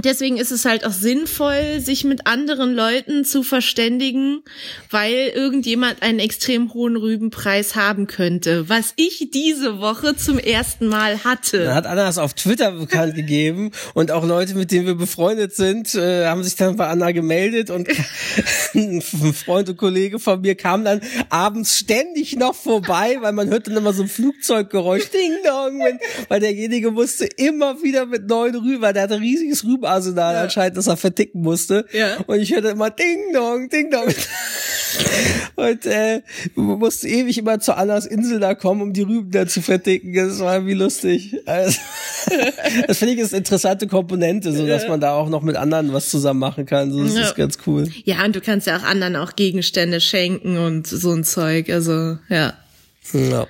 deswegen 0.00 0.38
ist 0.38 0.50
es 0.50 0.64
halt 0.64 0.86
auch 0.86 0.92
sinnvoll, 0.92 1.80
sich 1.80 2.04
mit 2.04 2.26
anderen 2.26 2.74
Leuten 2.74 3.24
zu 3.24 3.42
verständigen, 3.42 4.42
weil 4.90 5.30
irgendjemand 5.34 6.02
einen 6.02 6.18
extrem 6.18 6.72
hohen 6.72 6.96
Rübenpreis 6.96 7.76
haben 7.76 8.06
könnte, 8.06 8.68
was 8.68 8.94
ich 8.96 9.30
diese 9.32 9.80
Woche 9.80 10.16
zum 10.16 10.38
ersten 10.38 10.86
Mal 10.86 11.24
hatte. 11.24 11.74
hat 11.74 11.86
Anna 11.86 12.08
es 12.08 12.18
auf 12.18 12.32
Twitter 12.34 12.72
bekannt 12.72 13.14
gegeben 13.22 13.70
und 13.92 14.10
auch 14.10 14.24
Leute, 14.24 14.54
mit 14.54 14.70
denen 14.70 14.86
wir 14.86 14.94
befreundet 14.94 15.54
sind, 15.54 15.94
äh, 15.94 16.26
haben 16.26 16.42
sich 16.42 16.56
dann 16.56 16.76
bei 16.76 16.88
Anna 16.88 17.12
gemeldet 17.12 17.68
und 17.70 17.88
ein 18.74 19.02
Freund 19.02 19.68
und 19.68 19.76
Kollege 19.76 20.18
von 20.18 20.40
mir 20.40 20.54
kam 20.54 20.84
dann 20.84 21.02
abends 21.28 21.78
ständig 21.78 22.36
noch 22.36 22.54
vorbei, 22.54 23.18
weil 23.20 23.32
man 23.32 23.50
hört 23.50 23.66
dann 23.66 23.76
immer 23.76 23.92
so 23.92 24.02
ein 24.02 24.08
Flugzeuggeräusch, 24.08 25.10
ding 25.10 25.32
dong, 25.44 25.80
wenn, 25.80 25.98
weil 26.28 26.40
derjenige 26.40 26.90
musste 26.90 27.26
immer 27.26 27.82
wieder 27.82 28.06
mit 28.06 28.26
neuen 28.28 28.54
Rüben, 28.56 28.94
der 28.94 29.02
hatte 29.02 29.14
ein 29.16 29.22
riesiges 29.82 30.06
Rübenarsenal 30.12 30.36
anscheinend, 30.36 30.76
das 30.76 30.86
er 30.86 30.96
verticken 30.96 31.42
musste. 31.42 31.86
Ja. 31.92 32.18
Und 32.26 32.40
ich 32.40 32.52
hörte 32.52 32.68
immer 32.68 32.90
ding 32.90 33.32
dong, 33.34 33.68
ding 33.68 33.90
dong. 33.90 34.06
Und 35.56 35.86
äh, 35.86 36.20
musste 36.54 37.08
ewig 37.08 37.38
immer 37.38 37.58
zu 37.60 37.76
Annas 37.76 38.06
Insel 38.06 38.40
da 38.40 38.54
kommen, 38.54 38.82
um 38.82 38.92
die 38.92 39.02
Rüben 39.02 39.30
da 39.30 39.46
zu 39.46 39.62
verticken. 39.62 40.14
Das 40.14 40.38
war 40.40 40.54
irgendwie 40.54 40.74
lustig. 40.74 41.36
Also, 41.46 41.78
das 42.86 42.98
finde 42.98 43.14
ich 43.14 43.20
ist 43.20 43.32
eine 43.32 43.38
interessante 43.38 43.86
Komponente, 43.86 44.52
so 44.52 44.66
dass 44.66 44.86
man 44.88 45.00
da 45.00 45.12
auch 45.14 45.28
noch 45.28 45.42
mit 45.42 45.56
anderen 45.56 45.92
was 45.92 46.10
zusammen 46.10 46.40
machen 46.40 46.66
kann. 46.66 46.90
So, 46.92 47.04
das 47.04 47.14
Ja. 47.14 47.22
ist 47.22 47.36
ganz 47.36 47.58
cool. 47.66 47.88
Ja, 48.04 48.24
und 48.24 48.36
du 48.36 48.40
kannst 48.40 48.66
ja 48.66 48.76
auch 48.78 48.82
anderen 48.82 49.16
auch 49.16 49.34
Gegenstände 49.36 50.00
schenken 50.00 50.58
und 50.58 50.86
so 50.86 51.12
ein 51.12 51.24
Zeug. 51.24 51.70
Also, 51.70 52.18
ja. 52.28 52.52
Ja. 53.12 53.46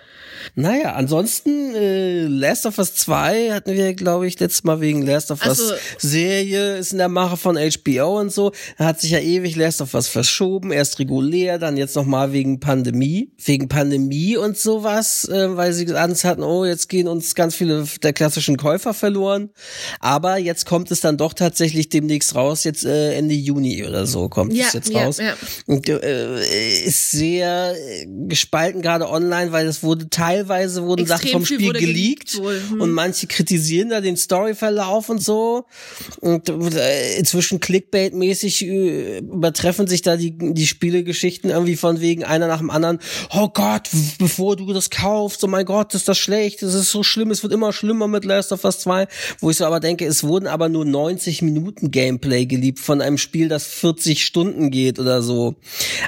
Naja, 0.54 0.92
ansonsten 0.94 1.74
äh, 1.74 2.22
Last 2.26 2.66
of 2.66 2.78
Us 2.78 2.94
2 2.94 3.50
hatten 3.52 3.72
wir, 3.74 3.94
glaube 3.94 4.26
ich, 4.26 4.38
letztes 4.40 4.64
Mal 4.64 4.80
wegen 4.80 5.02
Last 5.02 5.30
of 5.30 5.40
Us 5.46 5.60
Also- 5.60 5.74
Serie, 5.98 6.76
ist 6.76 6.92
in 6.92 6.98
der 6.98 7.08
Mache 7.08 7.36
von 7.36 7.56
HBO 7.56 8.18
und 8.20 8.32
so. 8.32 8.52
Da 8.78 8.84
hat 8.86 9.00
sich 9.00 9.10
ja 9.12 9.18
ewig 9.18 9.56
Last 9.56 9.80
of 9.80 9.94
Us 9.94 10.08
verschoben, 10.08 10.72
erst 10.72 10.98
regulär, 10.98 11.58
dann 11.58 11.76
jetzt 11.76 11.96
nochmal 11.96 12.32
wegen 12.32 12.60
Pandemie. 12.60 13.32
Wegen 13.44 13.68
Pandemie 13.68 14.36
und 14.36 14.58
sowas, 14.58 15.28
äh, 15.28 15.56
weil 15.56 15.72
sie 15.72 15.92
Angst 15.94 16.24
hatten, 16.24 16.42
oh, 16.42 16.64
jetzt 16.64 16.88
gehen 16.88 17.08
uns 17.08 17.34
ganz 17.34 17.54
viele 17.54 17.84
der 18.02 18.12
klassischen 18.12 18.56
Käufer 18.56 18.94
verloren. 18.94 19.50
Aber 20.00 20.36
jetzt 20.38 20.66
kommt 20.66 20.90
es 20.90 21.00
dann 21.00 21.16
doch 21.16 21.32
tatsächlich 21.34 21.88
demnächst 21.88 22.34
raus, 22.34 22.64
jetzt 22.64 22.84
äh, 22.84 23.14
Ende 23.14 23.34
Juni 23.34 23.84
oder 23.86 24.06
so 24.06 24.28
kommt 24.28 24.52
Ja, 24.52 24.66
es 24.66 24.72
jetzt 24.72 24.90
ja, 24.90 25.04
raus. 25.04 25.18
ja. 25.18 25.34
Und 25.66 25.88
äh, 25.88 26.38
ist 26.84 27.10
sehr 27.12 27.74
äh, 27.76 28.06
gespalten 28.28 28.82
gerade 28.82 29.08
online, 29.08 29.52
weil 29.52 29.66
es 29.66 29.82
wurde 29.82 30.08
teilweise 30.08 30.31
teilweise 30.32 30.84
wurden 30.84 31.02
Extrem 31.02 31.18
Sachen 31.18 31.30
vom 31.30 31.46
Spiel 31.46 31.72
geleakt 31.72 32.32
hm. 32.32 32.80
und 32.80 32.90
manche 32.92 33.26
kritisieren 33.26 33.90
da 33.90 34.00
den 34.00 34.16
Storyverlauf 34.16 35.08
und 35.08 35.22
so. 35.22 35.66
Und 36.20 36.48
äh, 36.48 37.16
inzwischen 37.16 37.60
Clickbait-mäßig 37.60 38.62
äh, 38.62 39.18
übertreffen 39.18 39.86
sich 39.86 40.02
da 40.02 40.16
die, 40.16 40.36
die 40.36 40.66
Spielegeschichten 40.66 41.50
irgendwie 41.50 41.76
von 41.76 42.00
wegen 42.00 42.24
einer 42.24 42.48
nach 42.48 42.58
dem 42.58 42.70
anderen. 42.70 42.98
Oh 43.32 43.48
Gott, 43.48 43.90
bevor 44.18 44.56
du 44.56 44.72
das 44.72 44.90
kaufst, 44.90 45.42
oh 45.44 45.48
mein 45.48 45.66
Gott, 45.66 45.94
ist 45.94 46.08
das 46.08 46.18
schlecht, 46.18 46.62
das 46.62 46.74
ist 46.74 46.90
so 46.90 47.02
schlimm, 47.02 47.30
es 47.30 47.42
wird 47.42 47.52
immer 47.52 47.72
schlimmer 47.72 48.08
mit 48.08 48.24
Last 48.24 48.52
of 48.52 48.64
Us 48.64 48.80
2. 48.80 49.06
Wo 49.40 49.50
ich 49.50 49.56
so 49.56 49.64
aber 49.64 49.80
denke, 49.80 50.06
es 50.06 50.24
wurden 50.24 50.46
aber 50.46 50.68
nur 50.68 50.84
90 50.84 51.42
Minuten 51.42 51.90
Gameplay 51.90 52.46
geliebt 52.46 52.78
von 52.78 53.00
einem 53.00 53.18
Spiel, 53.18 53.48
das 53.48 53.66
40 53.66 54.24
Stunden 54.24 54.70
geht 54.70 54.98
oder 54.98 55.22
so. 55.22 55.56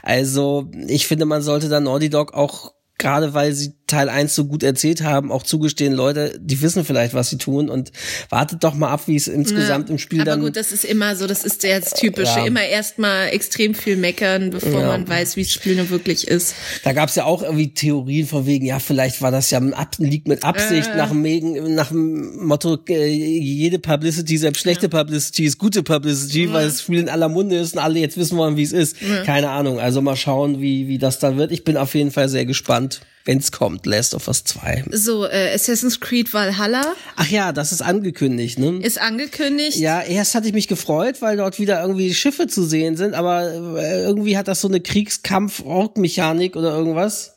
Also, 0.03 0.71
ich 0.89 1.07
finde, 1.07 1.25
man 1.27 1.43
sollte 1.43 1.69
da 1.69 1.81
Naughty 1.81 2.11
Dog 2.11 2.35
auch 2.35 2.75
gerade 2.99 3.35
weil 3.35 3.53
sie 3.53 3.75
Teil 3.87 4.09
1 4.09 4.35
so 4.35 4.47
gut 4.47 4.63
erzählt 4.63 5.03
haben, 5.03 5.31
auch 5.31 5.43
zugestehen, 5.43 5.93
Leute, 5.93 6.39
die 6.41 6.61
wissen 6.63 6.85
vielleicht, 6.85 7.13
was 7.15 7.31
sie 7.31 7.39
tun 7.39 7.69
und 7.69 7.93
wartet 8.31 8.65
doch 8.65 8.75
mal 8.75 8.89
ab, 8.91 9.03
wie 9.07 9.17
es 9.17 9.29
insgesamt 9.29 9.91
im 9.91 9.99
Spiel 9.99 10.23
Aber 10.23 10.31
dann 10.31 10.41
gut, 10.41 10.57
das 10.57 10.73
ist 10.73 10.85
immer 10.85 11.17
so, 11.17 11.27
das 11.27 11.45
ist 11.45 11.63
ja 11.63 11.79
das 11.79 11.91
Typische. 11.95 12.39
Ja. 12.41 12.47
Immer 12.47 12.65
erstmal 12.65 13.29
extrem 13.29 13.75
viel 13.75 13.97
meckern, 13.97 14.51
bevor 14.51 14.81
Ja. 14.81 14.87
man 14.89 15.07
weiß, 15.09 15.37
wie 15.37 15.43
das 15.43 15.53
Spiel 15.53 15.77
nur 15.77 15.91
wirklich 15.91 16.27
ist. 16.29 16.55
Da 16.83 16.93
gab's 16.93 17.15
ja 17.15 17.25
auch 17.25 17.43
irgendwie 17.43 17.73
Theorien 17.75 18.27
von 18.27 18.47
wegen, 18.47 18.65
ja, 18.65 18.79
vielleicht 18.79 19.21
war 19.23 19.31
das 19.31 19.51
ja 19.51 19.59
ein 19.61 19.75
Ab 19.75 19.97
liegt 19.99 20.29
mit 20.29 20.45
Absicht 20.45 20.89
Äh. 20.91 20.97
nach, 20.97 21.11
dem, 21.11 21.75
nach 21.75 21.89
dem 21.89 22.47
Motto, 22.47 22.79
äh, 22.89 23.07
jede 23.09 23.79
Publicity, 23.79 24.39
selbst 24.39 24.61
schlechte 24.61 24.89
Publicity 24.89 25.45
ist 25.45 25.59
gute 25.59 25.83
Publicity, 25.83 26.53
weil 26.53 26.67
das 26.67 26.83
Spiel 26.83 27.01
in 27.01 27.09
aller 27.09 27.29
Munde 27.29 27.57
ist 27.59 27.75
und 27.75 27.81
alle 27.81 27.99
jetzt 28.01 28.17
wissen 28.17 28.39
wollen, 28.39 28.57
wie 28.57 28.63
es 28.63 28.73
ist. 28.73 28.97
Keine 29.27 29.51
Ahnung. 29.51 29.79
Also 29.79 30.01
mal 30.01 30.17
schauen, 30.17 30.61
wie, 30.61 30.89
wie 30.89 30.99
das 30.99 31.19
dann 31.19 31.37
wird. 31.37 31.53
Ich 31.53 31.65
bin 31.65 31.77
auf 31.77 31.95
jeden 31.95 32.11
Fall 32.11 32.29
sehr 32.29 32.47
gespannt, 32.47 33.01
wenn's 33.25 33.53
kommt. 33.53 33.87
Last 33.87 34.15
of 34.15 34.29
Us 34.29 34.45
2. 34.45 34.85
So, 34.91 35.27
äh, 35.27 35.53
Assassin's 35.55 36.01
Creed 36.01 36.33
Valhalla 36.33 36.95
Ach 37.17 37.29
ja, 37.29 37.53
das 37.53 37.73
ist 37.73 37.83
angekündigt, 37.83 38.59
ne? 38.59 38.79
ist 38.83 39.01
angekündigt. 39.01 39.77
Ja, 39.79 40.03
erst 40.03 40.35
hatte 40.35 40.47
ich 40.47 40.55
mich 40.55 40.69
gefreut, 40.69 41.23
weil 41.23 41.37
dort 41.37 41.59
wieder 41.59 41.81
irgendwie 41.81 42.15
Schiffe 42.15 42.47
zu 42.47 42.65
sehen 42.65 42.97
sind, 42.97 43.15
aber 43.15 43.77
äh, 43.79 44.03
irgendwie 44.03 44.37
hat 44.37 44.49
das 44.49 44.61
so 44.61 44.69
eine 44.69 44.81
Kriegskampf-Org-Mechanik 44.81 46.57
oder 46.57 46.77
irgendwas. 46.77 47.34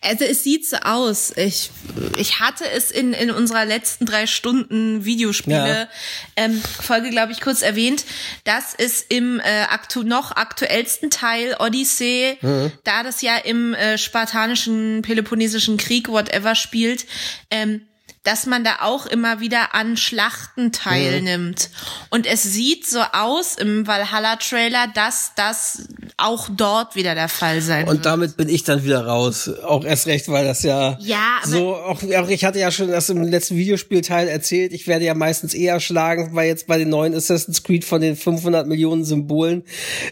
Also 0.00 0.24
es 0.24 0.44
sieht 0.44 0.66
so 0.66 0.76
aus. 0.76 1.32
Ich, 1.36 1.70
ich 2.18 2.40
hatte 2.40 2.68
es 2.68 2.90
in, 2.90 3.12
in 3.12 3.30
unserer 3.30 3.64
letzten 3.64 4.06
drei 4.06 4.26
Stunden 4.26 5.04
Videospiele 5.04 5.56
Ja. 5.56 5.88
ähm, 6.36 6.62
Folge, 6.80 7.10
glaube 7.10 7.32
ich, 7.32 7.40
kurz 7.40 7.62
erwähnt, 7.62 8.04
dass 8.44 8.74
es 8.76 9.02
im 9.02 9.40
äh, 9.40 9.62
aktu 9.70 10.02
noch 10.02 10.32
aktuellsten 10.32 11.10
Teil 11.10 11.56
Odyssey, 11.58 12.38
da 12.84 13.02
das 13.02 13.22
ja 13.22 13.36
im 13.36 13.74
äh, 13.74 13.98
spartanischen, 13.98 15.02
peloponnesischen 15.02 15.76
Krieg, 15.76 16.08
whatever, 16.08 16.54
spielt, 16.54 17.06
ähm, 17.50 17.82
dass 18.24 18.46
man 18.46 18.64
da 18.64 18.76
auch 18.80 19.06
immer 19.06 19.40
wieder 19.40 19.74
an 19.74 19.96
Schlachten 19.96 20.72
teilnimmt. 20.72 21.70
Und 22.10 22.26
es 22.26 22.42
sieht 22.42 22.86
so 22.86 23.00
aus 23.12 23.56
im 23.56 23.86
Valhalla-Trailer, 23.86 24.88
dass 24.94 25.32
das 25.36 25.86
auch 26.16 26.48
dort 26.50 26.96
wieder 26.96 27.14
der 27.14 27.28
Fall 27.28 27.60
sein 27.60 27.84
Und 27.86 27.96
wird. 27.96 28.06
damit 28.06 28.36
bin 28.36 28.48
ich 28.48 28.64
dann 28.64 28.82
wieder 28.84 29.04
raus. 29.06 29.50
Auch 29.64 29.84
erst 29.84 30.06
recht, 30.06 30.28
weil 30.28 30.44
das 30.46 30.62
ja, 30.62 30.96
Ja, 31.00 31.40
so, 31.44 31.74
auch, 31.74 32.02
auch 32.02 32.28
ich 32.28 32.44
hatte 32.44 32.58
ja 32.58 32.70
schon 32.70 32.88
das 32.88 33.10
im 33.10 33.22
letzten 33.22 33.56
Videospielteil 33.56 34.28
erzählt, 34.28 34.72
ich 34.72 34.86
werde 34.86 35.04
ja 35.04 35.14
meistens 35.14 35.52
eher 35.54 35.80
schlagen, 35.80 36.30
weil 36.34 36.48
jetzt 36.48 36.66
bei 36.66 36.78
den 36.78 36.88
neuen 36.88 37.14
Assassin's 37.14 37.62
Creed 37.62 37.84
von 37.84 38.00
den 38.00 38.16
500 38.16 38.66
Millionen 38.66 39.04
Symbolen 39.04 39.64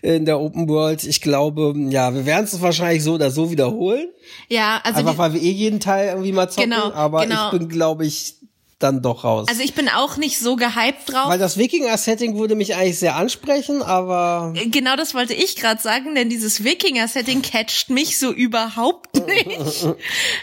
in 0.03 0.25
der 0.27 0.39
Open 0.41 0.69
World, 0.69 1.05
ich 1.05 1.21
glaube, 1.21 1.73
ja, 1.89 2.13
wir 2.15 2.27
werden 2.27 2.45
es 2.45 2.61
wahrscheinlich 2.61 3.03
so 3.03 3.15
oder 3.15 3.31
so 3.31 3.51
wiederholen. 3.51 4.09
Ja, 4.49 4.81
also 4.85 5.01
Einfach 5.01 5.19
weil 5.19 5.35
wir 5.35 5.41
eh 5.43 5.51
jeden 5.51 5.81
Teil 5.81 6.09
irgendwie 6.09 6.33
mal 6.33 6.49
zocken, 6.49 6.71
Genau, 6.71 6.93
aber 6.93 7.23
genau. 7.27 7.47
ich 7.53 7.59
bin, 7.59 7.69
glaube 7.69 8.02
ich, 8.05 8.42
dann 8.83 9.03
doch 9.03 9.25
raus. 9.25 9.47
Also 9.49 9.63
ich 9.63 9.75
bin 9.75 9.89
auch 9.89 10.17
nicht 10.17 10.39
so 10.39 10.57
gehypt 10.57 11.13
drauf. 11.13 11.29
weil 11.29 11.39
das 11.39 11.57
Wikinger-Setting 11.57 12.37
würde 12.39 12.55
mich 12.55 12.75
eigentlich 12.75 12.99
sehr 12.99 13.17
ansprechen, 13.17 13.83
aber 13.83 14.53
genau 14.71 14.97
das 14.97 15.15
wollte 15.15 15.35
ich 15.35 15.57
gerade 15.57 15.81
sagen, 15.81 16.15
denn 16.15 16.29
dieses 16.29 16.65
Wikinger-Setting 16.65 17.43
catcht 17.43 17.91
mich 17.91 18.19
so 18.19 18.31
überhaupt 18.33 19.15
nicht. 19.27 19.87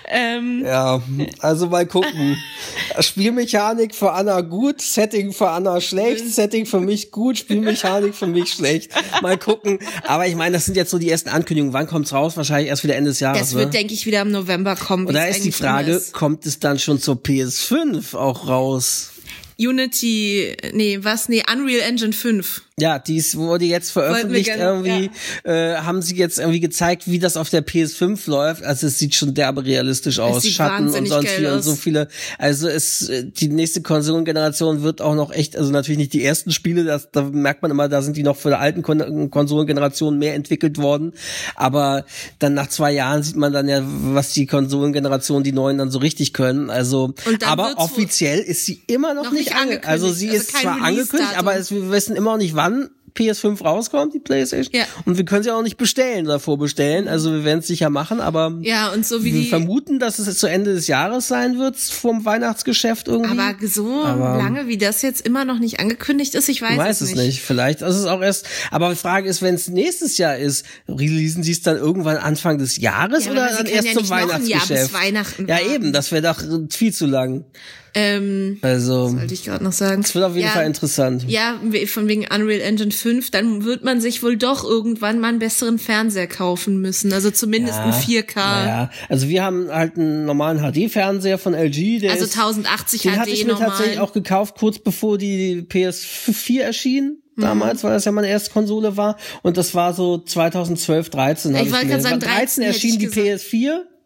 ähm, 0.07 0.63
Ja, 0.65 1.01
also 1.39 1.67
mal 1.67 1.85
gucken. 1.85 2.37
Spielmechanik 2.99 3.95
für 3.95 4.11
Anna 4.11 4.41
gut, 4.41 4.81
Setting 4.81 5.31
für 5.33 5.49
Anna 5.49 5.81
schlecht, 5.81 6.27
Setting 6.33 6.65
für 6.65 6.79
mich 6.79 7.11
gut, 7.11 7.37
Spielmechanik 7.37 8.15
für 8.15 8.27
mich 8.27 8.51
schlecht. 8.53 8.91
Mal 9.21 9.37
gucken. 9.37 9.79
Aber 10.07 10.27
ich 10.27 10.35
meine, 10.35 10.53
das 10.53 10.65
sind 10.65 10.75
jetzt 10.77 10.91
so 10.91 10.97
die 10.97 11.09
ersten 11.09 11.29
Ankündigungen. 11.29 11.73
Wann 11.73 11.87
kommt's 11.87 12.13
raus? 12.13 12.37
Wahrscheinlich 12.37 12.69
erst 12.69 12.83
wieder 12.83 12.95
Ende 12.95 13.09
des 13.11 13.19
Jahres. 13.19 13.39
das 13.39 13.53
wird, 13.53 13.65
ne? 13.65 13.71
denke 13.71 13.93
ich, 13.93 14.05
wieder 14.05 14.21
im 14.21 14.31
November 14.31 14.75
kommen. 14.75 15.07
Und 15.07 15.13
da 15.13 15.25
es 15.27 15.37
ist 15.37 15.45
die 15.45 15.51
Frage, 15.51 15.91
ist. 15.91 16.13
kommt 16.13 16.45
es 16.45 16.59
dann 16.59 16.79
schon 16.79 16.99
zur 16.99 17.15
PS5 17.15 18.15
auch 18.29 18.47
raus? 18.47 19.11
Unity, 19.59 20.55
nee, 20.73 20.99
was? 21.01 21.29
Nee, 21.29 21.43
Unreal 21.51 21.81
Engine 21.81 22.13
5. 22.13 22.61
Ja, 22.79 22.97
dies 22.97 23.35
wurde 23.35 23.65
jetzt 23.65 23.91
veröffentlicht. 23.91 24.45
gerne- 24.45 24.63
irgendwie 24.87 25.11
äh, 25.43 25.75
haben 25.75 26.01
sie 26.01 26.15
jetzt 26.15 26.39
irgendwie 26.39 26.61
gezeigt, 26.61 27.03
wie 27.11 27.19
das 27.19 27.35
auf 27.35 27.49
der 27.49 27.61
PS5 27.65 28.29
läuft. 28.29 28.63
Also 28.63 28.87
es 28.87 28.97
sieht 28.97 29.15
schon 29.15 29.33
derbe 29.33 29.65
realistisch 29.65 30.19
aus, 30.19 30.47
Schatten 30.47 30.87
und 30.87 31.05
sonst 31.09 31.37
wie 31.39 31.45
und 31.47 31.61
so 31.61 31.75
viele. 31.75 32.07
Also 32.37 32.69
es 32.69 33.09
äh, 33.09 33.25
die 33.25 33.49
nächste 33.49 33.81
Konsolengeneration 33.81 34.81
wird 34.81 35.01
auch 35.01 35.15
noch 35.15 35.31
echt, 35.31 35.57
also 35.57 35.71
natürlich 35.71 35.97
nicht 35.97 36.13
die 36.13 36.23
ersten 36.23 36.51
Spiele, 36.51 36.85
das, 36.85 37.09
da 37.11 37.23
merkt 37.23 37.61
man 37.63 37.71
immer, 37.71 37.89
da 37.89 38.01
sind 38.01 38.15
die 38.15 38.23
noch 38.23 38.37
für 38.37 38.49
die 38.49 38.55
alten 38.55 38.81
Kon 38.81 39.29
Konsolengenerationen 39.29 40.17
mehr 40.17 40.35
entwickelt 40.35 40.77
worden. 40.77 41.11
Aber 41.55 42.05
dann 42.39 42.53
nach 42.53 42.69
zwei 42.69 42.93
Jahren 42.93 43.23
sieht 43.23 43.35
man 43.35 43.51
dann 43.51 43.67
ja, 43.67 43.81
was 43.83 44.31
die 44.31 44.45
Konsolengeneration, 44.45 45.43
die 45.43 45.51
neuen 45.51 45.77
dann 45.77 45.91
so 45.91 45.99
richtig 45.99 46.31
können. 46.31 46.69
Also, 46.69 47.13
aber 47.45 47.73
offiziell 47.75 48.39
ist 48.39 48.65
sie 48.65 48.81
immer 48.87 49.13
noch, 49.13 49.25
Noch 49.25 49.31
nicht 49.33 49.48
nicht 49.49 49.55
ange 49.55 49.61
angekündigt. 49.73 49.87
Also 49.87 50.11
sie 50.11 50.29
Also 50.29 50.41
ist 50.41 50.53
kein 50.53 50.61
zwar 50.63 50.81
angekündigt, 50.83 51.37
aber 51.37 51.55
es, 51.55 51.71
wir 51.71 51.91
wissen 51.91 52.15
immer 52.15 52.31
noch 52.31 52.37
nicht, 52.37 52.55
wann 52.55 52.89
PS5 53.17 53.63
rauskommt, 53.63 54.13
die 54.13 54.19
PlayStation. 54.19 54.71
Ja. 54.73 54.85
Und 55.03 55.17
wir 55.17 55.25
können 55.25 55.43
sie 55.43 55.51
auch 55.51 55.63
nicht 55.63 55.77
bestellen 55.77 56.25
oder 56.27 56.39
vorbestellen. 56.39 57.07
Also 57.07 57.33
wir 57.33 57.43
werden 57.43 57.59
es 57.59 57.67
sicher 57.67 57.89
machen, 57.89 58.21
aber 58.21 58.57
Ja, 58.61 58.89
und 58.93 59.05
so 59.05 59.23
wie 59.25 59.33
wir 59.33 59.45
vermuten, 59.49 59.99
dass 59.99 60.19
es 60.19 60.37
zu 60.37 60.47
Ende 60.47 60.73
des 60.75 60.87
Jahres 60.87 61.27
sein 61.27 61.57
wird 61.57 61.75
vom 61.77 62.23
Weihnachtsgeschäft 62.23 63.07
irgendwie. 63.07 63.31
Aber 63.39 63.55
so 63.67 64.03
Aber- 64.05 64.37
lange, 64.37 64.67
wie 64.67 64.77
das 64.77 65.01
jetzt 65.01 65.25
immer 65.25 65.43
noch 65.43 65.57
nicht 65.59 65.79
angekündigt 65.79 66.35
ist, 66.35 66.47
ich 66.49 66.61
weiß, 66.61 66.73
ich 66.73 66.77
weiß 66.77 67.01
es 67.01 67.15
nicht. 67.15 67.41
Vielleicht 67.41 67.81
ist 67.81 67.95
es 67.95 68.05
auch 68.05 68.21
erst. 68.21 68.45
Aber 68.71 68.91
die 68.91 68.95
Frage 68.95 69.27
ist, 69.27 69.41
wenn 69.41 69.55
es 69.55 69.67
nächstes 69.67 70.17
Jahr 70.19 70.37
ist, 70.37 70.65
releasen 70.87 71.41
sie 71.43 71.51
es 71.51 71.61
dann 71.63 71.77
irgendwann 71.77 72.17
Anfang 72.17 72.59
des 72.59 72.77
Jahres 72.77 73.25
Ja, 73.25 73.31
oder 73.31 73.49
dann 73.49 73.65
erst 73.65 73.87
ja 73.87 73.93
zum 73.93 74.01
nicht 74.03 74.11
noch 74.11 74.17
ein 74.17 74.27
Jahr 74.27 74.37
bis 74.37 74.49
Weihnachtsgeschäft? 74.69 74.93
Weihnachten 74.93 75.47
ja, 75.47 75.59
eben. 75.59 75.91
Das 75.93 76.11
wäre 76.11 76.21
doch 76.21 76.41
viel 76.69 76.93
zu 76.93 77.07
lang. 77.07 77.43
Ähm, 77.93 78.57
Also, 78.61 79.15
wollte 79.17 79.33
ich 79.33 79.45
gerade 79.45 79.63
noch 79.63 79.71
sagen. 79.71 80.01
es 80.01 80.13
wird 80.13 80.25
auf 80.25 80.35
jeden 80.35 80.47
ja, 80.47 80.53
Fall 80.53 80.65
interessant. 80.65 81.25
Ja, 81.27 81.59
von 81.87 82.07
wegen 82.07 82.25
Unreal 82.33 82.61
Engine 82.61 82.91
5, 82.91 83.31
dann 83.31 83.63
wird 83.63 83.83
man 83.83 84.01
sich 84.01 84.23
wohl 84.23 84.37
doch 84.37 84.63
irgendwann 84.63 85.19
mal 85.19 85.29
einen 85.29 85.39
besseren 85.39 85.79
Fernseher 85.79 86.27
kaufen 86.27 86.81
müssen. 86.81 87.13
Also 87.13 87.31
zumindest 87.31 87.79
ein 87.79 87.93
4K. 87.93 88.35
Ja, 88.37 88.89
also 89.07 89.27
wir 89.27 89.43
haben 89.43 89.69
halt 89.69 89.97
einen 89.97 90.25
normalen 90.25 90.59
HD-Fernseher 90.59 91.37
von 91.37 91.53
LG, 91.53 91.99
der 91.99 92.11
Also 92.11 92.25
ist, 92.25 92.37
1080 92.37 93.01
den 93.01 93.13
HD 93.13 93.17
hatte 93.17 93.29
ich 93.31 93.45
mir 93.45 93.53
normal. 93.53 93.69
tatsächlich 93.69 93.99
auch 93.99 94.13
gekauft, 94.13 94.55
kurz 94.57 94.79
bevor 94.79 95.17
die 95.17 95.65
PS4 95.67 96.61
erschien. 96.61 97.17
Damals, 97.37 97.83
weil 97.85 97.91
das 97.93 98.03
ja 98.03 98.11
meine 98.11 98.27
erste 98.27 98.51
Konsole 98.51 98.97
war. 98.97 99.17
Und 99.43 99.55
das 99.55 99.73
war 99.73 99.93
so 99.93 100.17
2012, 100.17 101.09
13. 101.09 101.55
hab 101.55 101.65
Ich 101.65 101.71
wollte 101.71 101.87
gerade 101.87 102.01
sagen, 102.01 102.19
13 102.19 102.35
13 102.37 102.63
hätte 102.63 102.75
erschien 102.75 102.99
die 102.99 103.05
gesagt. 103.05 103.39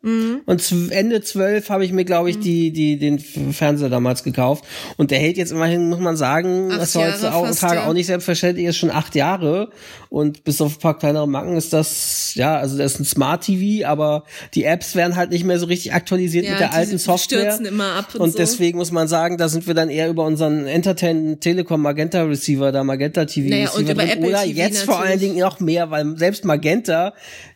Mhm. 0.04 0.10
PS4. 0.12 0.40
Und 0.46 0.62
z- 0.62 0.92
Ende 0.92 1.22
12 1.22 1.70
habe 1.70 1.86
ich 1.86 1.92
mir, 1.92 2.06
glaube 2.06 2.30
ich, 2.30 2.40
die, 2.40 2.72
die, 2.72 2.98
den 3.00 3.18
Fernseher 3.20 3.90
damals 3.90 4.24
gekauft. 4.24 4.66
Und 4.98 5.10
der 5.12 5.20
hält 5.20 5.38
jetzt 5.38 5.52
immerhin, 5.52 5.90
muss 5.90 6.00
man 6.00 6.18
sagen, 6.18 6.70
Acht 6.72 6.82
das 6.82 6.94
Jahre 6.94 7.14
heutzutage 7.14 7.48
fast, 7.48 7.74
ja. 7.74 7.88
auch 7.88 7.94
nicht 7.94 8.06
selbstverständlich 8.08 8.66
ist, 8.68 8.78
schon 8.78 8.92
acht 8.92 9.16
Jahre. 9.16 9.70
Und 10.10 10.44
bis 10.44 10.62
auf 10.62 10.76
ein 10.76 10.80
paar 10.80 10.98
kleinere 11.00 11.28
Macken 11.28 11.56
ist 11.58 11.74
das, 11.74 12.34
ja, 12.36 12.56
also 12.58 12.78
das 12.78 12.94
ist 12.94 13.00
ein 13.00 13.06
Smart 13.06 13.44
TV, 13.46 13.88
aber 13.88 14.26
die 14.54 14.64
Apps 14.64 14.94
werden 14.96 15.16
halt 15.16 15.32
nicht 15.32 15.44
mehr 15.44 15.58
so 15.58 15.66
richtig 15.66 15.94
aktualisiert 15.94 16.46
Ja, 16.46 16.52
mit 16.52 16.60
der 16.60 16.74
alten 16.74 16.98
Software. 17.00 17.40
stürzen 17.40 17.66
immer 17.66 17.94
ab 17.94 18.10
und 18.14 18.22
und 18.22 18.32
so. 18.34 18.38
deswegen 18.38 18.78
muss 18.78 18.92
man 18.92 19.08
sagen, 19.08 19.38
da 19.38 19.50
sind 19.50 19.66
wir 19.66 19.74
dann 19.74 19.90
eher 19.90 20.10
über 20.10 20.26
unseren 20.26 20.68
Entertain 20.68 21.40
Telekom 21.40 21.82
Magenta 21.82 22.22
Receiver, 22.24 22.72
da 22.72 22.84
Magenta 22.84 23.26
TV 23.26 23.50
Naja, 23.50 23.64
Receiver 23.66 23.78
und 23.80 23.90
über 23.90 24.02
drin. 24.04 24.10
Apple 24.12 24.30
oder 24.30 24.44
TV 24.44 24.58
jetzt 24.58 24.84
vor 24.84 24.96
allen 24.98 25.04
natürlich. 25.14 25.22
Dingen 25.32 25.40
noch 25.40 25.60
mehr, 25.60 25.90
weil 25.90 26.18
selbst 26.18 26.46
Magenta 26.46 27.14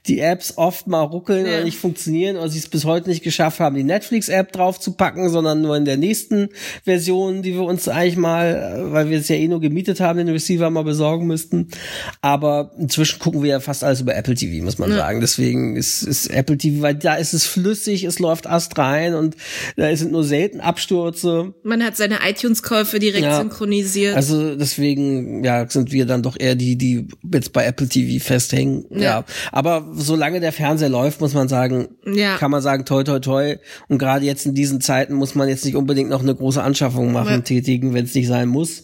die 0.08 0.20
Apps 0.20 0.54
oft 0.58 0.88
mal 0.88 1.02
ruckeln 1.02 1.46
Ja. 1.46 1.54
oder 1.56 1.63
nicht 1.63 1.78
funktionieren 1.78 2.38
oder 2.38 2.50
sie 2.50 2.60
es 2.60 2.67
bis 2.70 2.86
heute 2.86 3.10
nicht 3.10 3.24
geschafft 3.24 3.60
haben, 3.60 3.76
die 3.76 3.84
Netflix-App 3.84 4.52
drauf 4.52 4.80
zu 4.80 4.93
packen, 4.93 5.30
sondern 5.30 5.62
nur 5.62 5.76
in 5.78 5.86
der 5.86 5.98
nächsten 5.98 6.50
Version, 6.84 7.41
die 7.41 7.54
wir 7.54 7.63
uns 7.63 7.88
eigentlich 7.88 8.17
mal, 8.17 8.56
äh, 8.88 8.91
weil 8.93 9.10
wir 9.10 9.20
es 9.20 9.28
ja 9.28 9.36
eh 9.36 9.48
nur 9.48 9.62
gemietet 9.62 10.00
haben, 10.00 10.17
den 10.17 10.30
Receiver 10.30 10.70
mal 10.70 10.84
besorgen 10.84 11.28
müssten. 11.28 11.67
Aber 12.22 12.72
inzwischen 12.78 13.20
gucken 13.20 13.43
wir 13.43 13.50
ja 13.50 13.60
fast 13.60 13.84
alles 13.84 14.02
über 14.02 14.15
Apple 14.15 14.36
TV, 14.36 14.63
muss 14.63 14.78
man 14.78 14.91
sagen. 14.91 15.20
Deswegen 15.22 15.76
ist, 15.76 16.04
ist 16.04 16.28
Apple 16.28 16.58
TV, 16.58 16.82
weil 16.82 16.96
da 16.96 17.15
ist 17.15 17.34
es 17.34 17.46
flüssig, 17.46 18.04
es 18.04 18.20
läuft 18.20 18.48
Ast 18.48 18.78
rein 18.78 19.13
und 19.15 19.36
da 19.76 19.96
sind 19.96 20.12
nur 20.12 20.24
selten 20.24 20.60
Abstürze. 20.62 21.54
Man 21.63 21.84
hat 21.84 21.98
seine 21.98 22.20
iTunes-Käufe 22.28 23.00
direkt 23.00 23.24
Ja. 23.26 23.39
synchronisiert. 23.41 24.15
Also 24.15 24.56
deswegen, 24.56 25.43
ja, 25.43 25.67
sind 25.70 25.91
wir 25.91 26.06
dann 26.06 26.24
doch 26.24 26.38
eher 26.39 26.56
die, 26.56 26.78
die 26.78 27.08
jetzt 27.34 27.54
bei 27.54 27.65
Apple 27.65 27.88
TV 27.88 28.24
festhängen. 28.24 28.86
Ja. 28.91 29.02
Ja. 29.08 29.26
Aber 29.52 29.86
solange 29.99 30.39
der 30.39 30.53
Fernseher 30.53 30.89
läuft, 30.89 31.19
muss 31.21 31.33
man 31.33 31.47
sagen, 31.47 31.88
Ja, 32.05 32.38
kann 32.38 32.51
man 32.51 32.62
sagen, 32.62 32.86
toi, 32.86 33.03
toi, 33.03 33.19
toi. 33.19 33.57
Und 33.88 33.97
gerade 33.97 34.25
jetzt 34.25 34.45
in 34.45 34.53
diesen 34.53 34.79
Zeiten 34.79 35.15
muss 35.15 35.36
man 35.36 35.49
jetzt 35.49 35.65
nicht 35.65 35.75
unbedingt 35.75 36.10
noch 36.10 36.21
eine 36.21 36.36
große 36.36 36.62
Anschaffung 36.62 37.12
machen, 37.12 37.29
Ja. 37.31 37.39
tätigen, 37.41 37.93
wenn 37.93 38.05
es 38.05 38.13
nicht 38.15 38.27
sein 38.27 38.47
muss. 38.47 38.83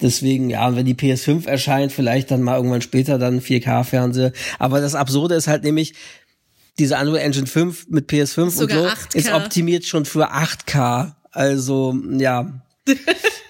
Deswegen, 0.00 0.50
ja, 0.50 0.74
wenn 0.74 0.86
die 0.86 0.94
PS5 0.94 1.46
erscheint, 1.46 1.92
vielleicht 1.92 2.30
dann 2.30 2.42
mal 2.42 2.56
irgendwann 2.56 2.80
später 2.82 3.18
dann 3.18 3.40
4K-Fernseher. 3.40 4.32
Aber 4.58 4.80
das 4.80 4.94
Absurde 4.94 5.34
ist 5.34 5.46
halt 5.46 5.64
nämlich, 5.64 5.94
diese 6.78 6.96
Unreal 6.96 7.18
Engine 7.18 7.46
5 7.46 7.86
mit 7.88 8.10
PS5 8.10 8.50
Sogar 8.50 8.78
und 8.82 8.88
so 8.88 8.94
8K. 8.94 9.16
ist 9.16 9.32
optimiert 9.32 9.84
schon 9.84 10.04
für 10.06 10.32
8K. 10.32 11.12
Also, 11.30 11.94
ja. 12.18 12.50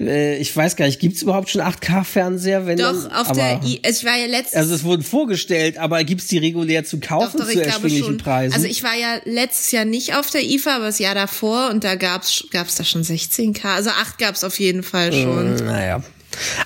äh, 0.06 0.36
ich 0.36 0.54
weiß 0.54 0.76
gar 0.76 0.86
nicht, 0.86 1.00
gibt's 1.00 1.22
überhaupt 1.22 1.50
schon 1.50 1.62
8K-Fernseher? 1.62 2.66
Wenn 2.66 2.78
Doch, 2.78 2.92
dann, 2.92 3.12
auf 3.12 3.30
aber, 3.30 3.34
der 3.34 3.60
I, 3.64 3.80
es 3.82 4.04
war 4.04 4.16
ja 4.16 4.26
letztes 4.26 4.56
Also 4.56 4.74
es 4.74 4.84
wurden 4.84 5.02
vorgestellt, 5.02 5.78
aber 5.78 6.02
gibt's 6.04 6.26
die 6.26 6.38
regulär 6.38 6.84
zu 6.84 7.00
kaufen 7.00 7.38
Doch, 7.38 7.40
doch, 7.40 7.44
zu 7.44 7.50
ich 7.50 7.62
glaube 7.62 7.68
erschwinglichen 7.68 8.04
schon. 8.04 8.18
Preisen? 8.18 8.54
Also 8.54 8.66
ich 8.66 8.82
war 8.82 8.94
ja 8.94 9.20
letztes 9.24 9.70
Jahr 9.72 9.84
nicht 9.84 10.14
auf 10.14 10.30
der 10.30 10.42
IFA, 10.42 10.76
aber 10.76 10.86
das 10.86 10.98
Jahr 10.98 11.14
davor 11.14 11.70
und 11.70 11.84
da 11.84 11.94
gab's 11.94 12.44
gab's 12.50 12.76
da 12.76 12.84
schon 12.84 13.02
16K. 13.02 13.64
Also 13.64 13.90
8 13.90 14.18
gab's 14.18 14.44
auf 14.44 14.58
jeden 14.58 14.82
Fall 14.82 15.12
schon. 15.12 15.56
Naja. 15.56 16.02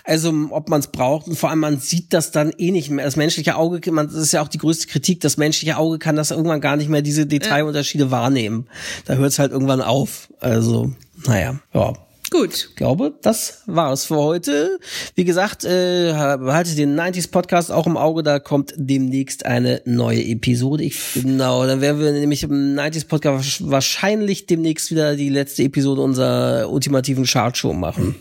Also, 0.05 0.33
ob 0.51 0.69
man 0.69 0.81
es 0.81 0.89
braucht 0.89 1.27
und 1.27 1.37
vor 1.37 1.51
allem 1.51 1.61
man 1.61 1.79
sieht 1.79 2.13
das 2.13 2.31
dann 2.31 2.53
eh 2.57 2.71
nicht 2.71 2.91
mehr. 2.91 3.05
Das 3.05 3.17
menschliche 3.17 3.57
Auge, 3.57 3.91
man, 3.93 4.07
das 4.07 4.17
ist 4.17 4.33
ja 4.33 4.43
auch 4.43 4.49
die 4.49 4.59
größte 4.59 4.87
Kritik, 4.87 5.21
das 5.21 5.37
menschliche 5.37 5.77
Auge 5.77 5.99
kann 5.99 6.17
das 6.17 6.31
irgendwann 6.31 6.61
gar 6.61 6.77
nicht 6.77 6.89
mehr 6.89 7.03
diese 7.03 7.27
Detailunterschiede 7.27 8.11
wahrnehmen. 8.11 8.67
Da 9.05 9.15
hört 9.15 9.33
es 9.33 9.39
halt 9.39 9.53
irgendwann 9.53 9.83
auf. 9.83 10.29
Also, 10.41 10.93
naja, 11.27 11.57
ja. 11.75 11.93
Gut. 12.31 12.69
Ich 12.71 12.77
glaube, 12.77 13.15
das 13.23 13.63
war's 13.67 14.05
für 14.05 14.17
heute. 14.17 14.79
Wie 15.15 15.25
gesagt, 15.25 15.65
äh, 15.65 16.13
behaltet 16.13 16.77
den 16.77 16.99
90s 16.99 17.31
Podcast 17.31 17.73
auch 17.73 17.87
im 17.87 17.97
Auge, 17.97 18.23
da 18.23 18.39
kommt 18.39 18.75
demnächst 18.77 19.47
eine 19.47 19.81
neue 19.87 20.23
Episode. 20.23 20.85
Ich, 20.85 21.01
genau, 21.15 21.67
dann 21.67 21.81
werden 21.81 22.01
wir 22.01 22.13
nämlich 22.13 22.43
im 22.43 22.77
90s 22.77 23.07
Podcast 23.07 23.71
wahrscheinlich 23.71 24.47
demnächst 24.47 24.91
wieder 24.91 25.17
die 25.17 25.31
letzte 25.31 25.63
Episode 25.63 26.03
unserer 26.03 26.71
ultimativen 26.71 27.25
Chartshow 27.25 27.73
machen. 27.73 28.15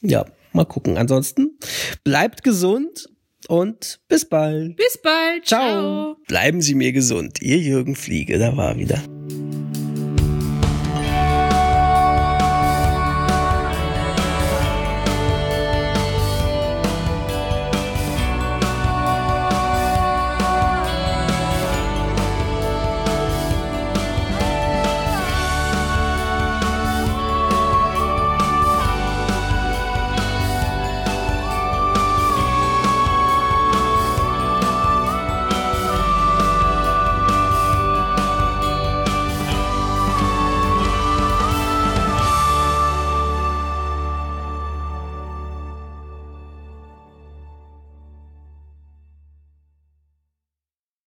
Ja, 0.00 0.24
mal 0.52 0.64
gucken. 0.64 0.96
Ansonsten 0.96 1.58
bleibt 2.04 2.42
gesund 2.42 3.08
und 3.48 4.00
bis 4.08 4.24
bald. 4.24 4.76
Bis 4.76 4.98
bald. 5.02 5.46
Ciao. 5.46 6.16
Bleiben 6.26 6.62
Sie 6.62 6.74
mir 6.74 6.92
gesund. 6.92 7.42
Ihr 7.42 7.58
Jürgen 7.58 7.96
Fliege, 7.96 8.38
da 8.38 8.56
war 8.56 8.76
wieder. 8.76 9.02